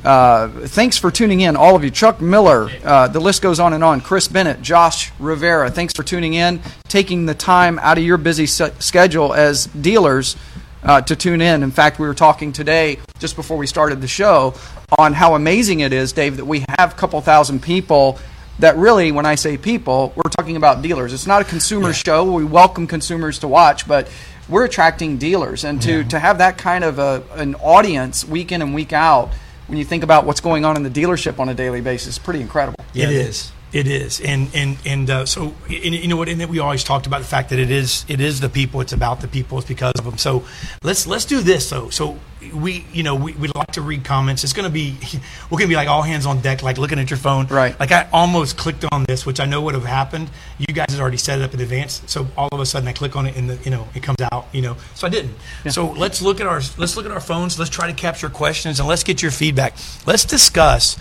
Uh, 0.09 0.49
thanks 0.69 0.97
for 0.97 1.11
tuning 1.11 1.43
in, 1.43 1.55
all 1.55 1.77
of 1.77 1.85
you. 1.85 1.91
Chuck 1.91 2.19
Miller, 2.19 2.71
uh, 2.83 3.09
the 3.09 3.21
list 3.21 3.43
goes 3.43 3.61
on 3.61 3.75
and 3.75 3.85
on. 3.85 4.01
Chris 4.01 4.27
Bennett, 4.27 4.63
Josh 4.63 5.13
Rivera, 5.19 5.71
thanks 5.71 5.93
for 5.93 6.03
tuning 6.03 6.33
in, 6.33 6.63
taking 6.85 7.27
the 7.27 7.35
time 7.35 7.79
out 7.81 7.99
of 7.99 8.05
your 8.05 8.17
busy 8.17 8.47
se- 8.47 8.73
schedule 8.79 9.35
as 9.35 9.67
dealers 9.67 10.35
uh, 10.83 11.03
to 11.03 11.15
tune 11.15 11.43
in. 11.43 11.63
In 11.63 11.71
fact, 11.71 11.99
we 11.99 12.07
were 12.07 12.15
talking 12.15 12.55
today, 12.55 13.01
just 13.19 13.37
before 13.37 13.59
we 13.59 13.67
started 13.67 14.01
the 14.01 14.09
show, 14.09 14.55
on 14.99 15.13
how 15.13 15.35
amazing 15.35 15.81
it 15.81 15.93
is, 15.93 16.15
Dave, 16.15 16.39
that 16.39 16.47
we 16.47 16.65
have 16.79 16.95
a 16.95 16.97
couple 16.97 17.21
thousand 17.21 17.63
people 17.63 18.19
that 18.61 18.79
really, 18.79 19.13
when 19.13 19.27
I 19.27 19.35
say 19.35 19.59
people, 19.59 20.15
we're 20.17 20.31
talking 20.31 20.57
about 20.57 20.81
dealers. 20.81 21.13
It's 21.13 21.27
not 21.27 21.43
a 21.43 21.45
consumer 21.45 21.93
show. 21.93 22.33
We 22.33 22.45
welcome 22.45 22.87
consumers 22.87 23.41
to 23.41 23.49
watch, 23.49 23.87
but 23.87 24.11
we're 24.49 24.65
attracting 24.65 25.19
dealers. 25.19 25.65
And 25.65 25.83
to, 25.83 26.03
to 26.05 26.19
have 26.19 26.39
that 26.39 26.57
kind 26.57 26.83
of 26.83 26.99
a, 26.99 27.23
an 27.35 27.57
audience 27.57 28.25
week 28.25 28.53
in 28.53 28.63
and 28.63 28.75
week 28.75 28.95
out, 28.95 29.29
when 29.69 29.79
you 29.79 29.85
think 29.85 30.03
about 30.03 30.27
what's 30.27 30.41
going 30.41 30.65
on 30.65 30.77
in 30.77 30.83
the 30.83 30.91
dealership 30.91 31.39
on 31.39 31.49
a 31.49 31.55
daily 31.55 31.81
basis, 31.81 32.15
is 32.15 32.19
pretty 32.19 32.41
incredible. 32.41 32.77
Yeah, 32.93 33.07
it 33.07 33.13
it 33.13 33.17
is. 33.17 33.53
It 33.71 33.87
is, 33.87 34.21
and 34.21 34.49
and 34.55 34.79
and 34.87 35.11
uh, 35.11 35.27
so 35.27 35.55
and, 35.69 35.95
you 35.95 36.09
know 36.09 36.17
what? 36.17 36.31
And 36.31 36.41
then 36.41 36.49
we 36.49 36.59
always 36.59 36.83
talked 36.83 37.07
about 37.07 37.21
the 37.21 37.27
fact 37.27 37.51
that 37.51 37.59
it 37.59 37.71
is 37.71 38.07
it 38.09 38.19
is 38.19 38.41
the 38.41 38.49
people. 38.49 38.81
It's 38.81 38.95
about 38.95 39.21
the 39.21 39.29
people. 39.29 39.59
It's 39.59 39.69
because 39.69 39.93
of 39.99 40.07
them. 40.07 40.17
So 40.17 40.45
let's 40.83 41.07
let's 41.07 41.27
do 41.27 41.43
this 41.43 41.69
though. 41.69 41.91
So 41.91 42.19
we 42.55 42.87
you 42.95 43.03
know 43.03 43.15
we 43.15 43.35
we 43.35 43.49
like 43.49 43.73
to 43.73 43.83
read 43.83 44.05
comments. 44.05 44.43
It's 44.43 44.55
going 44.55 44.65
to 44.65 44.73
be 44.73 44.97
we're 45.51 45.59
going 45.59 45.69
to 45.69 45.69
be 45.69 45.77
like 45.77 45.87
all 45.89 46.01
hands 46.01 46.25
on 46.25 46.41
deck, 46.41 46.63
like 46.63 46.79
looking 46.79 46.99
at 46.99 47.11
your 47.11 47.19
phone. 47.19 47.47
Right. 47.49 47.79
Like 47.79 47.93
I 47.93 48.09
almost 48.11 48.57
clicked 48.57 48.87
on 48.91 49.05
this, 49.05 49.27
which 49.27 49.39
I 49.39 49.45
know 49.45 49.61
would 49.61 49.75
have 49.75 49.85
happened. 49.85 50.31
You 50.57 50.73
guys 50.75 50.91
had 50.91 51.01
already 51.01 51.19
set 51.19 51.39
it 51.39 51.45
up 51.45 51.53
in 51.53 51.61
advance. 51.61 52.01
So 52.07 52.27
all 52.39 52.49
of 52.51 52.61
a 52.61 52.67
sudden 52.67 52.89
I 52.89 52.95
click 52.95 53.17
on 53.17 53.27
it 53.27 53.37
and 53.37 53.51
the 53.51 53.63
you 53.65 53.71
know 53.71 53.87
it 53.95 54.03
comes 54.03 54.21
out. 54.33 54.47
You 54.53 54.63
know. 54.63 54.77
So 54.95 55.07
I 55.07 55.11
didn't. 55.11 55.35
So 55.69 55.91
let's 55.91 56.23
look 56.23 56.41
at 56.41 56.47
our 56.47 56.63
let's 56.79 56.97
look 56.97 57.05
at 57.05 57.13
our 57.13 57.21
phones. 57.21 57.59
Let's 57.59 57.71
try 57.71 57.87
to 57.87 57.93
capture 57.93 58.31
questions 58.31 58.81
and 58.81 58.89
let's 58.89 59.05
get 59.05 59.21
your 59.21 59.31
feedback. 59.31 59.77
Let's 60.07 60.25
discuss 60.25 60.97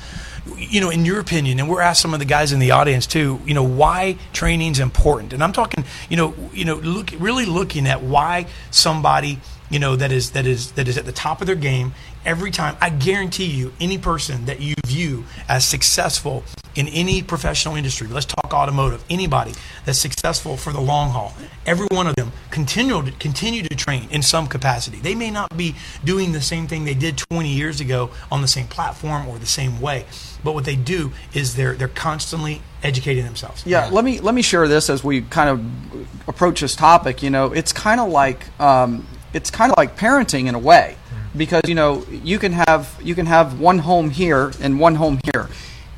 you 0.57 0.81
know, 0.81 0.89
in 0.89 1.05
your 1.05 1.19
opinion, 1.19 1.59
and 1.59 1.69
we're 1.69 1.81
asked 1.81 2.01
some 2.01 2.13
of 2.13 2.19
the 2.19 2.25
guys 2.25 2.51
in 2.51 2.59
the 2.59 2.71
audience 2.71 3.07
too, 3.07 3.39
you 3.45 3.53
know, 3.53 3.63
why 3.63 4.17
training's 4.33 4.79
important. 4.79 5.33
And 5.33 5.43
I'm 5.43 5.53
talking, 5.53 5.85
you 6.09 6.17
know, 6.17 6.33
you 6.53 6.65
know, 6.65 6.75
look 6.75 7.11
really 7.19 7.45
looking 7.45 7.87
at 7.87 8.01
why 8.01 8.47
somebody, 8.71 9.39
you 9.69 9.79
know, 9.79 9.95
that 9.95 10.11
is 10.11 10.31
that 10.31 10.45
is 10.45 10.71
that 10.73 10.87
is 10.87 10.97
at 10.97 11.05
the 11.05 11.11
top 11.11 11.41
of 11.41 11.47
their 11.47 11.55
game 11.55 11.93
every 12.27 12.51
time. 12.51 12.77
I 12.81 12.89
guarantee 12.89 13.45
you, 13.45 13.73
any 13.79 13.97
person 13.97 14.45
that 14.45 14.59
you 14.59 14.75
view 14.85 15.23
as 15.47 15.65
successful 15.65 16.43
in 16.75 16.87
any 16.89 17.23
professional 17.23 17.75
industry, 17.75 18.07
let's 18.07 18.25
talk 18.25 18.53
automotive, 18.53 19.03
anybody 19.09 19.53
that's 19.85 19.97
successful 19.97 20.57
for 20.57 20.71
the 20.71 20.81
long 20.81 21.09
haul, 21.09 21.33
every 21.65 21.87
one 21.87 22.05
of 22.05 22.15
them 22.15 22.31
continue 22.51 23.01
to, 23.01 23.11
continue 23.13 23.63
to 23.63 23.75
train 23.75 24.07
in 24.11 24.21
some 24.21 24.45
capacity. 24.45 24.97
They 24.97 25.15
may 25.15 25.31
not 25.31 25.55
be 25.57 25.75
doing 26.03 26.33
the 26.33 26.41
same 26.41 26.67
thing 26.67 26.83
they 26.83 26.93
did 26.93 27.17
20 27.17 27.49
years 27.49 27.79
ago 27.79 28.11
on 28.29 28.41
the 28.41 28.47
same 28.47 28.67
platform 28.67 29.27
or 29.27 29.39
the 29.39 29.47
same 29.47 29.79
way, 29.79 30.05
but 30.43 30.53
what 30.53 30.65
they 30.65 30.75
do 30.75 31.11
is 31.33 31.55
they're 31.55 31.73
they're 31.73 31.87
constantly 31.87 32.61
educating 32.83 33.25
themselves. 33.25 33.65
Yeah, 33.65 33.87
let 33.87 34.03
me 34.03 34.19
let 34.19 34.35
me 34.35 34.41
share 34.41 34.67
this 34.67 34.89
as 34.89 35.03
we 35.03 35.21
kind 35.21 35.49
of 35.49 36.27
approach 36.27 36.61
this 36.61 36.75
topic. 36.75 37.23
You 37.23 37.29
know, 37.29 37.53
it's 37.53 37.73
kind 37.73 37.99
of 37.99 38.09
like 38.09 38.45
um, 38.59 39.07
it's 39.33 39.49
kind 39.49 39.71
of 39.71 39.77
like 39.77 39.97
parenting 39.97 40.47
in 40.47 40.55
a 40.55 40.59
way, 40.59 40.97
because 41.37 41.63
you 41.67 41.75
know 41.75 42.05
you 42.09 42.39
can 42.39 42.51
have 42.51 42.99
you 43.01 43.15
can 43.15 43.25
have 43.25 43.59
one 43.59 43.79
home 43.79 44.09
here 44.09 44.51
and 44.61 44.79
one 44.79 44.95
home 44.95 45.19
here, 45.31 45.49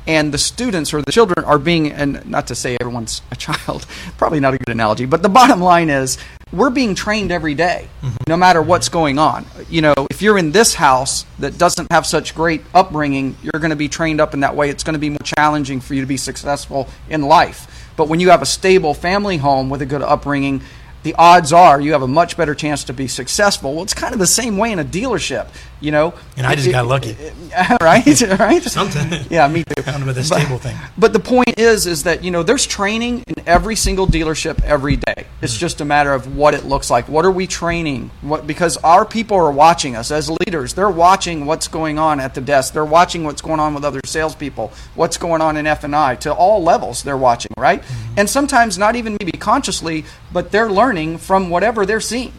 and 0.06 0.32
the 0.32 0.38
students 0.38 0.92
or 0.92 1.02
the 1.02 1.12
children 1.12 1.44
are 1.44 1.58
being 1.58 1.92
and 1.92 2.24
not 2.26 2.46
to 2.48 2.54
say 2.54 2.76
everyone's 2.80 3.22
a 3.30 3.36
child, 3.36 3.86
probably 4.18 4.40
not 4.40 4.54
a 4.54 4.58
good 4.58 4.70
analogy, 4.70 5.06
but 5.06 5.22
the 5.22 5.28
bottom 5.28 5.60
line 5.60 5.90
is 5.90 6.18
we're 6.52 6.70
being 6.70 6.94
trained 6.94 7.30
every 7.30 7.54
day, 7.54 7.88
mm-hmm. 8.02 8.16
no 8.26 8.36
matter 8.36 8.60
what's 8.60 8.88
going 8.88 9.18
on. 9.18 9.46
You 9.68 9.82
know, 9.82 9.94
if 10.10 10.20
you're 10.20 10.38
in 10.38 10.50
this 10.50 10.74
house 10.74 11.24
that 11.38 11.58
doesn't 11.58 11.90
have 11.92 12.06
such 12.06 12.34
great 12.34 12.62
upbringing, 12.74 13.36
you're 13.42 13.60
going 13.60 13.70
to 13.70 13.76
be 13.76 13.88
trained 13.88 14.20
up 14.20 14.34
in 14.34 14.40
that 14.40 14.56
way. 14.56 14.68
It's 14.68 14.82
going 14.82 14.94
to 14.94 15.00
be 15.00 15.10
more 15.10 15.18
challenging 15.24 15.80
for 15.80 15.94
you 15.94 16.00
to 16.00 16.08
be 16.08 16.16
successful 16.16 16.88
in 17.08 17.22
life. 17.22 17.92
But 17.96 18.08
when 18.08 18.18
you 18.18 18.30
have 18.30 18.42
a 18.42 18.46
stable 18.46 18.94
family 18.94 19.36
home 19.36 19.70
with 19.70 19.82
a 19.82 19.86
good 19.86 20.02
upbringing, 20.02 20.62
the 21.02 21.14
odds 21.14 21.52
are 21.52 21.80
you 21.80 21.92
have 21.92 22.02
a 22.02 22.08
much 22.08 22.36
better 22.36 22.54
chance 22.54 22.84
to 22.84 22.92
be 22.92 23.08
successful. 23.08 23.74
Well, 23.74 23.82
it's 23.82 23.94
kind 23.94 24.12
of 24.12 24.18
the 24.18 24.26
same 24.26 24.56
way 24.56 24.72
in 24.72 24.78
a 24.78 24.84
dealership, 24.84 25.48
you 25.80 25.90
know. 25.90 26.14
And 26.36 26.46
I 26.46 26.54
just 26.54 26.68
It- 26.68 26.72
got 26.72 26.86
lucky. 26.86 27.10
it- 27.10 27.34
right? 27.82 28.06
right? 28.38 28.62
Something. 28.62 29.24
Yeah, 29.30 29.46
me 29.48 29.64
too. 29.64 29.82
Found 29.82 30.04
with 30.06 30.18
a 30.18 30.24
stable 30.24 30.58
thing. 30.58 30.76
But 30.98 31.12
the 31.12 31.20
point 31.20 31.58
is, 31.58 31.86
is 31.86 32.02
that 32.04 32.22
you 32.24 32.30
know 32.30 32.42
there's 32.42 32.66
training 32.66 33.24
in 33.26 33.34
every 33.46 33.76
single 33.76 34.06
dealership 34.06 34.62
every 34.62 34.96
day. 34.96 35.26
It's 35.42 35.54
Hmm. 35.54 35.60
just 35.60 35.80
a 35.80 35.84
matter 35.84 36.12
of 36.12 36.36
what 36.36 36.54
it 36.54 36.64
looks 36.66 36.90
like. 36.90 37.08
What 37.08 37.24
are 37.24 37.30
we 37.30 37.46
training? 37.46 38.10
What 38.20 38.46
because 38.46 38.76
our 38.78 39.04
people 39.04 39.36
are 39.36 39.50
watching 39.50 39.96
us 39.96 40.10
as 40.10 40.30
leaders. 40.30 40.74
They're 40.74 40.88
watching 40.90 41.46
what's 41.46 41.66
going 41.68 41.98
on 41.98 42.20
at 42.20 42.34
the 42.34 42.40
desk. 42.40 42.72
They're 42.74 42.84
watching 42.84 43.24
what's 43.24 43.40
going 43.42 43.60
on 43.60 43.74
with 43.74 43.84
other 43.84 44.00
salespeople. 44.04 44.72
What's 44.94 45.16
going 45.16 45.40
on 45.42 45.56
in 45.56 45.66
F 45.66 45.84
and 45.84 45.96
I 45.96 46.14
to 46.16 46.32
all 46.32 46.62
levels. 46.62 47.02
They're 47.02 47.16
watching, 47.16 47.52
right? 47.56 47.82
Hmm. 47.84 48.18
And 48.18 48.30
sometimes 48.30 48.76
not 48.78 48.96
even 48.96 49.16
maybe 49.20 49.32
consciously, 49.32 50.04
but 50.32 50.50
they're 50.52 50.70
learning 50.70 51.18
from 51.18 51.50
whatever 51.50 51.84
they're 51.86 52.00
seeing. 52.00 52.32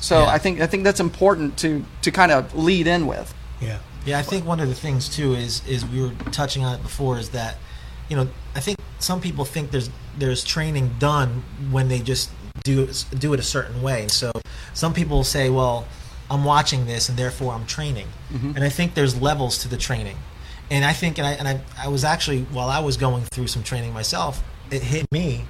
So 0.00 0.20
Yeah. 0.20 0.26
I 0.26 0.38
think 0.38 0.60
I 0.60 0.66
think 0.66 0.84
that's 0.84 1.00
important 1.00 1.56
to 1.58 1.84
to 2.02 2.10
kind 2.10 2.32
of 2.32 2.54
lead 2.54 2.86
in 2.86 3.06
with. 3.06 3.34
Yeah. 3.60 3.78
Yeah, 4.06 4.18
I 4.18 4.22
think 4.22 4.46
one 4.46 4.60
of 4.60 4.68
the 4.68 4.74
things 4.74 5.08
too 5.08 5.34
is 5.34 5.66
is 5.66 5.84
we 5.84 6.00
were 6.00 6.12
touching 6.30 6.64
on 6.64 6.76
it 6.78 6.82
before 6.82 7.18
is 7.18 7.30
that 7.30 7.56
you 8.08 8.16
know 8.16 8.28
I 8.54 8.60
think 8.60 8.78
some 8.98 9.20
people 9.20 9.44
think 9.44 9.70
there's 9.70 9.90
there's 10.16 10.42
training 10.44 10.96
done 10.98 11.42
when 11.70 11.88
they 11.88 12.00
just 12.00 12.30
do 12.64 12.84
it, 12.84 13.04
do 13.18 13.32
it 13.34 13.40
a 13.40 13.42
certain 13.42 13.82
way, 13.82 14.08
so 14.08 14.32
some 14.74 14.92
people 14.92 15.24
say, 15.24 15.48
well, 15.48 15.86
I'm 16.30 16.44
watching 16.44 16.86
this 16.86 17.08
and 17.08 17.16
therefore 17.16 17.52
I'm 17.52 17.66
training, 17.66 18.08
mm-hmm. 18.32 18.52
and 18.56 18.64
I 18.64 18.68
think 18.68 18.94
there's 18.94 19.20
levels 19.20 19.58
to 19.58 19.68
the 19.68 19.76
training, 19.76 20.16
and 20.70 20.84
I 20.84 20.92
think 20.92 21.18
and 21.18 21.26
I 21.26 21.32
and 21.32 21.48
I, 21.48 21.60
I 21.78 21.88
was 21.88 22.04
actually 22.04 22.42
while 22.44 22.68
I 22.68 22.80
was 22.80 22.96
going 22.96 23.24
through 23.24 23.48
some 23.48 23.62
training 23.62 23.92
myself, 23.92 24.42
it 24.70 24.82
hit 24.82 25.10
me 25.12 25.44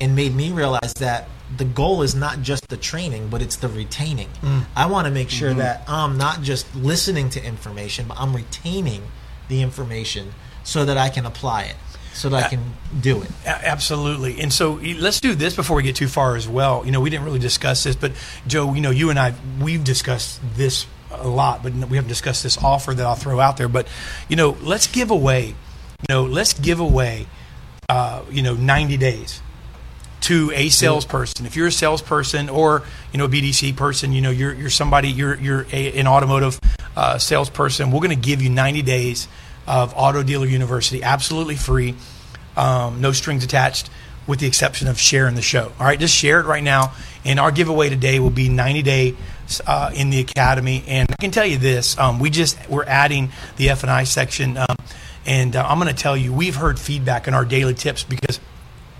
and 0.00 0.16
made 0.16 0.34
me 0.34 0.50
realize 0.50 0.94
that 0.94 1.28
the 1.56 1.64
goal 1.64 2.02
is 2.02 2.14
not 2.14 2.42
just 2.42 2.68
the 2.68 2.76
training, 2.76 3.28
but 3.28 3.42
it's 3.42 3.56
the 3.56 3.68
retaining. 3.68 4.28
I 4.74 4.86
want 4.86 5.06
to 5.06 5.10
make 5.12 5.30
sure 5.30 5.52
that 5.54 5.82
I'm 5.88 6.16
not 6.16 6.42
just 6.42 6.74
listening 6.74 7.30
to 7.30 7.44
information, 7.44 8.06
but 8.08 8.18
I'm 8.18 8.34
retaining 8.34 9.02
the 9.48 9.62
information 9.62 10.32
so 10.64 10.84
that 10.84 10.96
I 10.96 11.08
can 11.08 11.26
apply 11.26 11.64
it, 11.64 11.76
so 12.14 12.28
that 12.30 12.44
I 12.44 12.48
can 12.48 12.74
do 13.00 13.22
it. 13.22 13.30
Absolutely. 13.46 14.40
And 14.40 14.52
so 14.52 14.80
let's 14.98 15.20
do 15.20 15.34
this 15.34 15.54
before 15.54 15.76
we 15.76 15.82
get 15.82 15.96
too 15.96 16.08
far 16.08 16.36
as 16.36 16.48
well. 16.48 16.86
You 16.86 16.92
know, 16.92 17.00
we 17.00 17.10
didn't 17.10 17.24
really 17.24 17.38
discuss 17.38 17.84
this, 17.84 17.96
but 17.96 18.12
Joe, 18.46 18.72
you 18.74 18.80
know, 18.80 18.90
you 18.90 19.10
and 19.10 19.18
I, 19.18 19.34
we've 19.60 19.84
discussed 19.84 20.40
this 20.54 20.86
a 21.10 21.28
lot, 21.28 21.62
but 21.62 21.74
we 21.74 21.96
haven't 21.96 22.08
discussed 22.08 22.42
this 22.42 22.56
offer 22.62 22.94
that 22.94 23.04
I'll 23.04 23.14
throw 23.14 23.40
out 23.40 23.58
there. 23.58 23.68
But, 23.68 23.88
you 24.28 24.36
know, 24.36 24.56
let's 24.62 24.86
give 24.86 25.10
away, 25.10 25.48
you 25.48 25.54
know, 26.08 26.24
let's 26.24 26.54
give 26.54 26.80
away, 26.80 27.26
uh, 27.90 28.22
you 28.30 28.42
know, 28.42 28.54
90 28.54 28.96
days 28.96 29.41
to 30.22 30.52
a 30.54 30.68
salesperson. 30.68 31.46
If 31.46 31.56
you're 31.56 31.66
a 31.66 31.72
salesperson 31.72 32.48
or 32.48 32.82
you 33.12 33.18
know 33.18 33.26
a 33.26 33.28
BDC 33.28 33.76
person, 33.76 34.12
you 34.12 34.20
know 34.20 34.30
you're 34.30 34.54
you're 34.54 34.70
somebody 34.70 35.08
you're 35.08 35.36
you're 35.36 35.66
a, 35.72 35.98
an 35.98 36.06
automotive 36.06 36.58
uh, 36.96 37.18
salesperson. 37.18 37.90
We're 37.90 38.00
going 38.00 38.10
to 38.10 38.16
give 38.16 38.40
you 38.40 38.50
90 38.50 38.82
days 38.82 39.28
of 39.66 39.92
Auto 39.96 40.22
Dealer 40.22 40.46
University, 40.46 41.02
absolutely 41.02 41.56
free, 41.56 41.94
um, 42.56 43.00
no 43.00 43.12
strings 43.12 43.44
attached, 43.44 43.90
with 44.26 44.40
the 44.40 44.46
exception 44.46 44.88
of 44.88 44.98
sharing 44.98 45.34
the 45.34 45.42
show. 45.42 45.72
All 45.78 45.86
right, 45.86 45.98
just 45.98 46.14
share 46.14 46.40
it 46.40 46.46
right 46.46 46.62
now. 46.62 46.92
And 47.24 47.38
our 47.38 47.52
giveaway 47.52 47.88
today 47.88 48.18
will 48.18 48.30
be 48.30 48.48
90 48.48 48.82
days 48.82 49.14
uh, 49.66 49.90
in 49.94 50.10
the 50.10 50.20
academy. 50.20 50.84
And 50.86 51.08
I 51.10 51.16
can 51.20 51.30
tell 51.30 51.46
you 51.46 51.58
this: 51.58 51.98
um, 51.98 52.20
we 52.20 52.30
just 52.30 52.58
we're 52.68 52.84
adding 52.84 53.30
the 53.56 53.70
F 53.70 53.82
and 53.82 53.90
I 53.90 54.04
section. 54.04 54.56
Um, 54.56 54.76
and 55.24 55.54
uh, 55.54 55.66
I'm 55.66 55.78
going 55.78 55.94
to 55.94 56.00
tell 56.00 56.16
you, 56.16 56.32
we've 56.32 56.56
heard 56.56 56.78
feedback 56.78 57.28
in 57.28 57.34
our 57.34 57.44
daily 57.44 57.74
tips 57.74 58.02
because 58.02 58.40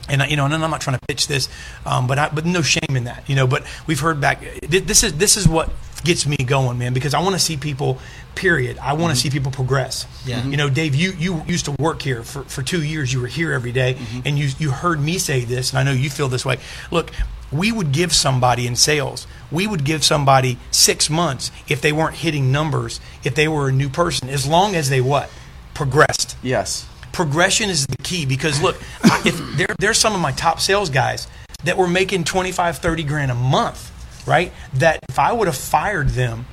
and 0.09 0.23
I- 0.23 0.27
you 0.27 0.37
know, 0.37 0.45
and 0.45 0.55
I'm 0.55 0.71
not 0.71 0.81
trying 0.81 0.99
to 0.99 1.07
pitch 1.09 1.27
this, 1.29 1.49
um, 1.87 2.07
but 2.07 2.19
I, 2.19 2.29
but 2.29 2.45
no 2.47 2.63
shame 2.63 2.97
in 2.97 3.05
that, 3.05 3.25
you 3.29 3.37
know. 3.37 3.47
But 3.47 3.65
we've 3.87 4.01
heard 4.01 4.21
back. 4.21 4.43
This 4.69 5.03
is 5.05 5.15
this 5.15 5.37
is 5.37 5.47
what 5.49 5.71
gets 6.05 6.27
me 6.27 6.37
going, 6.37 6.79
man, 6.79 6.93
because 6.93 7.15
I 7.15 7.21
want 7.21 7.35
to 7.35 7.39
see 7.39 7.57
people. 7.57 7.99
Period. 8.35 8.79
I 8.79 8.95
want 8.95 9.15
to 9.15 9.21
see 9.21 9.29
people 9.29 9.53
progress. 9.53 10.07
Yeah. 10.25 10.43
You 10.43 10.57
know, 10.57 10.71
Dave, 10.71 10.95
you 10.95 11.13
you 11.19 11.43
used 11.47 11.67
to 11.67 11.73
work 11.73 12.01
here 12.01 12.23
for, 12.23 12.45
for 12.45 12.63
two 12.63 12.83
years. 12.83 13.13
You 13.13 13.21
were 13.21 13.27
here 13.27 13.53
every 13.53 13.73
day, 13.73 13.99
and 14.25 14.39
you 14.39 14.49
you 14.59 14.71
heard 14.71 15.01
me 15.01 15.19
say 15.19 15.45
this, 15.45 15.71
and 15.71 15.79
I 15.79 15.83
know 15.83 15.93
you 15.93 16.09
feel 16.09 16.29
this 16.29 16.45
way. 16.45 16.57
Look, 16.91 17.11
we 17.53 17.71
would 17.71 17.93
give 17.93 18.15
somebody 18.15 18.67
in 18.67 18.75
sales, 18.75 19.27
we 19.51 19.67
would 19.67 19.85
give 19.85 20.03
somebody 20.03 20.57
six 20.71 21.11
months 21.11 21.51
if 21.69 21.83
they 21.83 21.93
weren't 21.93 22.15
hitting 22.17 22.51
numbers, 22.51 23.01
if 23.23 23.35
they 23.35 23.47
were 23.49 23.69
a 23.69 23.73
new 23.73 23.91
person, 23.91 24.31
as 24.31 24.47
long 24.47 24.75
as 24.75 24.89
they 24.89 25.03
what 25.03 25.29
progressed 25.75 26.37
Yes. 26.43 26.87
Progression 27.13 27.71
is 27.71 27.87
the 27.87 27.97
key 27.99 28.27
because 28.27 28.61
look 28.63 28.77
if 29.25 29.39
there, 29.57 29.75
there's 29.79 29.99
some 29.99 30.15
of 30.15 30.21
my 30.21 30.33
top 30.33 30.61
sales 30.61 30.91
guys 30.91 31.29
that 31.65 31.77
were 31.77 31.89
making 31.89 32.25
25 32.25 32.79
30 32.79 33.03
grand 33.05 33.31
a 33.31 33.35
month 33.35 33.91
right? 34.27 34.53
That 34.75 35.01
if 35.09 35.19
i 35.19 35.33
would 35.33 35.49
have 35.49 35.57
fired 35.57 36.11
them 36.11 36.47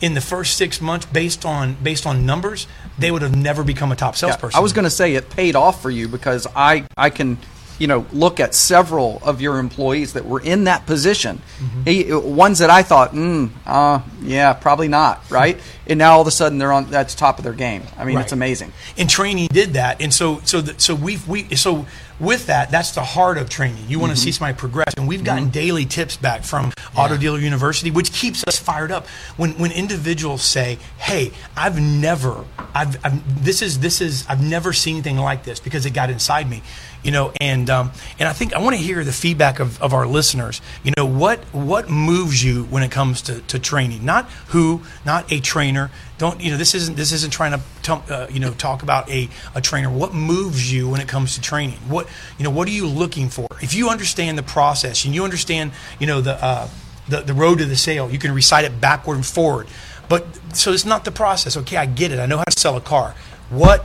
in 0.00 0.14
the 0.14 0.20
first 0.20 0.56
six 0.56 0.80
months 0.80 1.06
based 1.06 1.44
on 1.44 1.74
based 1.82 2.06
on 2.06 2.24
numbers 2.24 2.66
they 2.98 3.10
would 3.10 3.22
have 3.22 3.36
never 3.36 3.62
become 3.62 3.92
a 3.92 3.96
top 3.96 4.14
Yeah, 4.14 4.30
salesperson 4.30 4.58
I 4.58 4.62
was 4.62 4.72
going 4.72 4.84
to 4.84 4.90
say 4.90 5.14
it 5.14 5.30
paid 5.30 5.56
off 5.56 5.82
for 5.82 5.90
you 5.90 6.08
because 6.08 6.46
I 6.56 6.86
I 6.96 7.10
can 7.10 7.38
you 7.80 7.86
know 7.88 8.06
look 8.12 8.38
at 8.38 8.54
several 8.54 9.18
of 9.24 9.40
your 9.40 9.58
employees 9.58 10.12
that 10.12 10.24
were 10.26 10.40
in 10.40 10.64
that 10.64 10.86
position, 10.86 11.40
Mm-hmm. 11.60 11.82
He- 11.86 12.12
ones 12.12 12.58
that 12.60 12.70
I 12.70 12.82
thought, 12.82 13.12
mm, 13.12 13.50
uh, 13.66 14.00
yeah, 14.22 14.52
probably 14.52 14.88
not, 14.88 15.28
right? 15.30 15.58
and 15.88 15.98
now 15.98 16.12
all 16.12 16.20
of 16.20 16.26
a 16.26 16.30
sudden 16.30 16.58
they're 16.58 16.72
on 16.72 16.84
that's 16.90 17.14
top 17.14 17.38
of 17.38 17.44
their 17.44 17.52
game. 17.54 17.82
I 17.98 18.04
mean, 18.04 18.16
Right. 18.16 18.22
it's 18.22 18.32
amazing. 18.32 18.72
and 18.96 19.10
training 19.10 19.48
did 19.52 19.72
that 19.74 20.00
and 20.00 20.14
so 20.14 20.40
so 20.44 20.60
that 20.60 20.80
so 20.80 20.94
we've 20.94 21.26
we 21.26 21.56
so 21.56 21.86
with 22.20 22.46
that 22.46 22.70
that's 22.70 22.92
the 22.92 23.02
heart 23.02 23.38
of 23.38 23.48
training. 23.48 23.84
You 23.88 23.98
want 23.98 24.12
to 24.12 24.18
see 24.18 24.30
somebody 24.32 24.56
progress 24.56 24.94
and 24.96 25.08
we've 25.08 25.24
gotten 25.24 25.50
daily 25.50 25.86
tips 25.86 26.16
back 26.16 26.44
from 26.44 26.72
auto 26.96 27.16
dealer 27.16 27.38
university 27.38 27.90
which 27.90 28.12
keeps 28.12 28.44
us 28.44 28.58
fired 28.58 28.92
up. 28.92 29.06
When 29.36 29.52
when 29.52 29.72
individuals 29.72 30.42
say 30.42 30.78
hey 30.98 31.32
i've 31.56 31.80
never 31.80 32.44
i've, 32.74 33.04
I've 33.04 33.44
this 33.44 33.62
is 33.62 33.80
this 33.80 34.00
is 34.00 34.26
i've 34.28 34.42
never 34.42 34.72
seen 34.72 34.96
anything 34.96 35.16
like 35.16 35.44
this 35.44 35.60
because 35.60 35.86
it 35.86 35.94
got 35.94 36.10
inside 36.10 36.48
me 36.48 36.62
you 37.02 37.10
know 37.10 37.32
and 37.40 37.70
um, 37.70 37.92
and 38.18 38.28
i 38.28 38.32
think 38.32 38.52
i 38.54 38.58
want 38.58 38.76
to 38.76 38.82
hear 38.82 39.02
the 39.04 39.12
feedback 39.12 39.60
of, 39.60 39.80
of 39.82 39.94
our 39.94 40.06
listeners. 40.06 40.60
You 40.82 40.92
know 40.96 41.06
what 41.06 41.40
what 41.52 41.88
moves 41.88 42.42
you 42.44 42.64
when 42.64 42.82
it 42.82 42.90
comes 42.90 43.22
to, 43.22 43.40
to 43.42 43.58
training? 43.58 44.04
Not 44.04 44.28
who 44.48 44.82
not 45.04 45.30
a 45.32 45.40
trainer. 45.40 45.90
Don't 46.18 46.40
you 46.40 46.50
know 46.50 46.56
this 46.56 46.74
isn't 46.74 46.96
this 46.96 47.12
isn't 47.12 47.32
trying 47.32 47.52
to 47.52 47.60
uh, 47.90 48.26
you 48.30 48.40
know 48.40 48.52
talk 48.52 48.82
about 48.82 49.10
a, 49.10 49.28
a 49.54 49.60
trainer. 49.60 49.90
What 49.90 50.14
moves 50.14 50.72
you 50.72 50.88
when 50.88 51.00
it 51.00 51.08
comes 51.08 51.34
to 51.34 51.40
training? 51.40 51.78
What 51.88 52.08
you 52.38 52.44
know 52.44 52.50
what 52.50 52.68
are 52.68 52.72
you 52.72 52.86
looking 52.86 53.28
for? 53.28 53.46
If 53.60 53.74
you 53.74 53.88
understand 53.88 54.38
the 54.38 54.42
process 54.42 55.04
and 55.04 55.14
you 55.14 55.24
understand 55.24 55.72
you 55.98 56.06
know 56.06 56.20
the 56.20 56.42
uh, 56.42 56.68
the, 57.08 57.20
the 57.20 57.34
road 57.34 57.58
to 57.58 57.64
the 57.64 57.76
sale 57.76 58.10
you 58.10 58.18
can 58.18 58.32
recite 58.32 58.64
it 58.64 58.80
backward 58.80 59.16
and 59.16 59.26
forward. 59.26 59.66
But 60.08 60.26
so 60.54 60.72
it's 60.72 60.84
not 60.84 61.04
the 61.04 61.12
process. 61.12 61.56
Okay 61.56 61.76
i 61.76 61.86
get 61.86 62.12
it. 62.12 62.18
I 62.18 62.26
know 62.26 62.38
how 62.38 62.44
to 62.44 62.60
sell 62.60 62.76
a 62.76 62.80
car. 62.80 63.14
What 63.50 63.84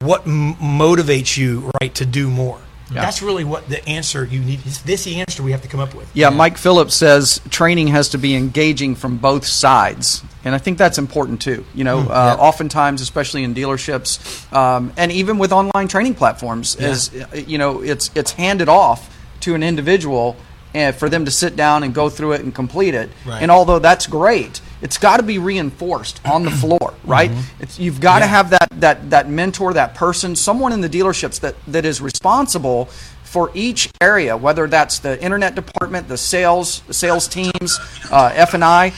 what 0.00 0.26
m- 0.26 0.54
motivates 0.54 1.36
you 1.36 1.70
right 1.80 1.94
to 1.96 2.06
do 2.06 2.30
more? 2.30 2.60
That's 2.90 3.22
really 3.22 3.44
what 3.44 3.68
the 3.68 3.86
answer 3.88 4.24
you 4.24 4.40
need 4.40 4.60
it's 4.64 4.82
this 4.82 5.04
the 5.04 5.16
answer 5.16 5.42
we 5.42 5.52
have 5.52 5.62
to 5.62 5.68
come 5.68 5.80
up 5.80 5.94
with. 5.94 6.08
Yeah, 6.14 6.30
Mike 6.30 6.58
Phillips 6.58 6.94
says 6.94 7.40
training 7.50 7.88
has 7.88 8.10
to 8.10 8.18
be 8.18 8.34
engaging 8.34 8.94
from 8.94 9.16
both 9.16 9.46
sides, 9.46 10.22
and 10.44 10.54
I 10.54 10.58
think 10.58 10.78
that's 10.78 10.98
important 10.98 11.40
too. 11.40 11.64
You 11.74 11.84
know, 11.84 12.00
uh, 12.00 12.36
oftentimes, 12.38 13.00
especially 13.00 13.44
in 13.44 13.54
dealerships, 13.54 14.52
um, 14.52 14.92
and 14.96 15.10
even 15.10 15.38
with 15.38 15.52
online 15.52 15.88
training 15.88 16.14
platforms, 16.14 16.76
is 16.76 17.14
uh, 17.14 17.36
you 17.46 17.58
know, 17.58 17.82
it's 17.82 18.10
it's 18.14 18.32
handed 18.32 18.68
off 18.68 19.14
to 19.40 19.54
an 19.54 19.62
individual 19.62 20.36
and 20.74 20.94
for 20.94 21.08
them 21.08 21.24
to 21.24 21.30
sit 21.30 21.54
down 21.54 21.84
and 21.84 21.94
go 21.94 22.10
through 22.10 22.32
it 22.32 22.40
and 22.40 22.54
complete 22.54 22.94
it. 22.94 23.08
Right. 23.24 23.40
And 23.40 23.50
although 23.50 23.78
that's 23.78 24.06
great, 24.06 24.60
it's 24.82 24.98
got 24.98 25.18
to 25.18 25.22
be 25.22 25.38
reinforced 25.38 26.20
on 26.26 26.42
the 26.42 26.50
floor, 26.50 26.94
right? 27.04 27.30
It's, 27.60 27.78
you've 27.78 28.00
got 28.00 28.18
to 28.18 28.26
have 28.26 28.50
that, 28.50 28.68
that, 28.72 29.10
that 29.10 29.30
mentor, 29.30 29.72
that 29.74 29.94
person, 29.94 30.34
someone 30.34 30.72
in 30.72 30.80
the 30.80 30.88
dealerships 30.88 31.40
that, 31.40 31.54
that 31.68 31.84
is 31.84 32.00
responsible 32.00 32.86
for 33.22 33.50
each 33.54 33.90
area, 34.00 34.36
whether 34.36 34.68
that's 34.68 35.00
the 35.00 35.20
internet 35.22 35.54
department, 35.54 36.06
the 36.06 36.16
sales, 36.16 36.80
the 36.82 36.94
sales 36.94 37.26
teams, 37.26 37.80
uh, 38.10 38.30
F 38.32 38.54
and 38.54 38.64
I, 38.64 38.92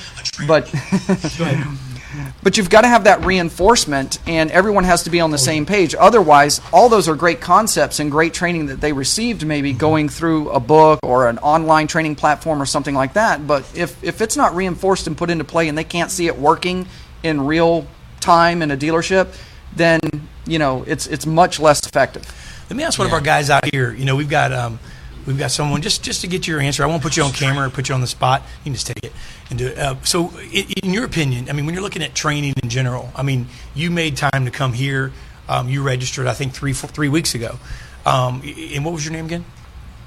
but 0.47 0.73
but 2.43 2.57
you've 2.57 2.71
got 2.71 2.83
to 2.83 2.89
have 2.89 3.05
that 3.05 3.25
reinforcement, 3.25 4.19
and 4.27 4.51
everyone 4.51 4.85
has 4.85 5.05
to 5.05 5.11
be 5.11 5.21
on 5.21 5.31
the 5.31 5.39
same 5.39 5.67
page. 5.67 5.95
Otherwise, 5.99 6.61
all 6.73 6.89
those 6.89 7.09
are 7.09 7.15
great 7.15 7.41
concepts 7.41 8.01
and 8.01 8.11
great 8.11 8.35
training 8.35 8.67
that 8.67 8.81
they 8.81 8.93
received, 8.93 9.47
maybe 9.47 9.73
going 9.73 10.09
through 10.09 10.51
a 10.51 10.61
book 10.61 11.01
or 11.03 11.29
an 11.29 11.39
online 11.39 11.87
training 11.87 12.17
platform 12.17 12.61
or 12.61 12.67
something 12.67 12.95
like 12.95 13.15
that. 13.15 13.47
But 13.47 13.71
if 13.75 14.03
if 14.03 14.21
it's 14.21 14.37
not 14.37 14.55
reinforced 14.55 15.07
and 15.07 15.17
put 15.17 15.31
into 15.31 15.45
play, 15.45 15.69
and 15.69 15.77
they 15.77 15.85
can't 15.85 16.11
see 16.11 16.27
it 16.27 16.39
working 16.39 16.87
in 17.23 17.47
real 17.47 17.87
time 18.21 18.63
in 18.63 18.71
a 18.71 18.77
dealership, 18.77 19.35
then 19.75 20.01
you 20.47 20.59
know 20.59 20.85
it's 20.87 21.07
it's 21.07 21.27
much 21.27 21.61
less 21.61 21.87
effective. 21.87 22.25
Let 22.69 22.77
me 22.77 22.83
ask 22.83 22.99
one 22.99 23.07
of 23.07 23.13
our 23.13 23.21
guys 23.21 23.49
out 23.49 23.65
here. 23.73 23.93
You 23.93 24.05
know, 24.05 24.17
we've 24.17 24.29
got 24.29 24.53
um, 24.53 24.81
we've 25.27 25.39
got 25.39 25.51
someone 25.51 25.83
just 25.83 26.03
just 26.03 26.21
to 26.23 26.27
get 26.27 26.47
your 26.47 26.61
answer. 26.61 26.83
I 26.83 26.87
won't 26.87 27.03
put 27.03 27.17
you 27.17 27.23
on 27.23 27.33
camera 27.33 27.67
or 27.67 27.71
put 27.71 27.89
you 27.89 27.95
on 27.95 28.01
the 28.01 28.07
spot. 28.07 28.43
You 28.61 28.65
can 28.65 28.75
just 28.75 28.87
take 28.87 29.03
it 29.03 29.13
and 29.51 29.59
do 29.59 29.69
it. 29.69 29.79
Uh, 29.79 29.97
so, 30.03 30.31
in, 30.53 30.67
in 30.83 30.93
your 30.93 31.05
opinion, 31.05 31.49
I 31.49 31.53
mean, 31.53 31.67
when 31.67 31.75
you're 31.75 31.83
looking 31.83 32.03
at 32.03 32.15
training 32.15 32.55
in 32.63 32.69
general, 32.69 33.11
I 33.15 33.23
mean, 33.23 33.49
you 33.75 33.91
made 33.91 34.17
time 34.17 34.45
to 34.45 34.51
come 34.51 34.73
here. 34.73 35.13
Um, 35.49 35.69
you 35.69 35.83
registered, 35.83 36.27
I 36.27 36.33
think, 36.33 36.53
three 36.53 36.73
four, 36.73 36.89
three 36.89 37.09
weeks 37.09 37.35
ago. 37.35 37.59
Um, 38.05 38.43
and 38.73 38.85
what 38.85 38.95
was 38.95 39.05
your 39.05 39.13
name 39.13 39.27
again? 39.27 39.45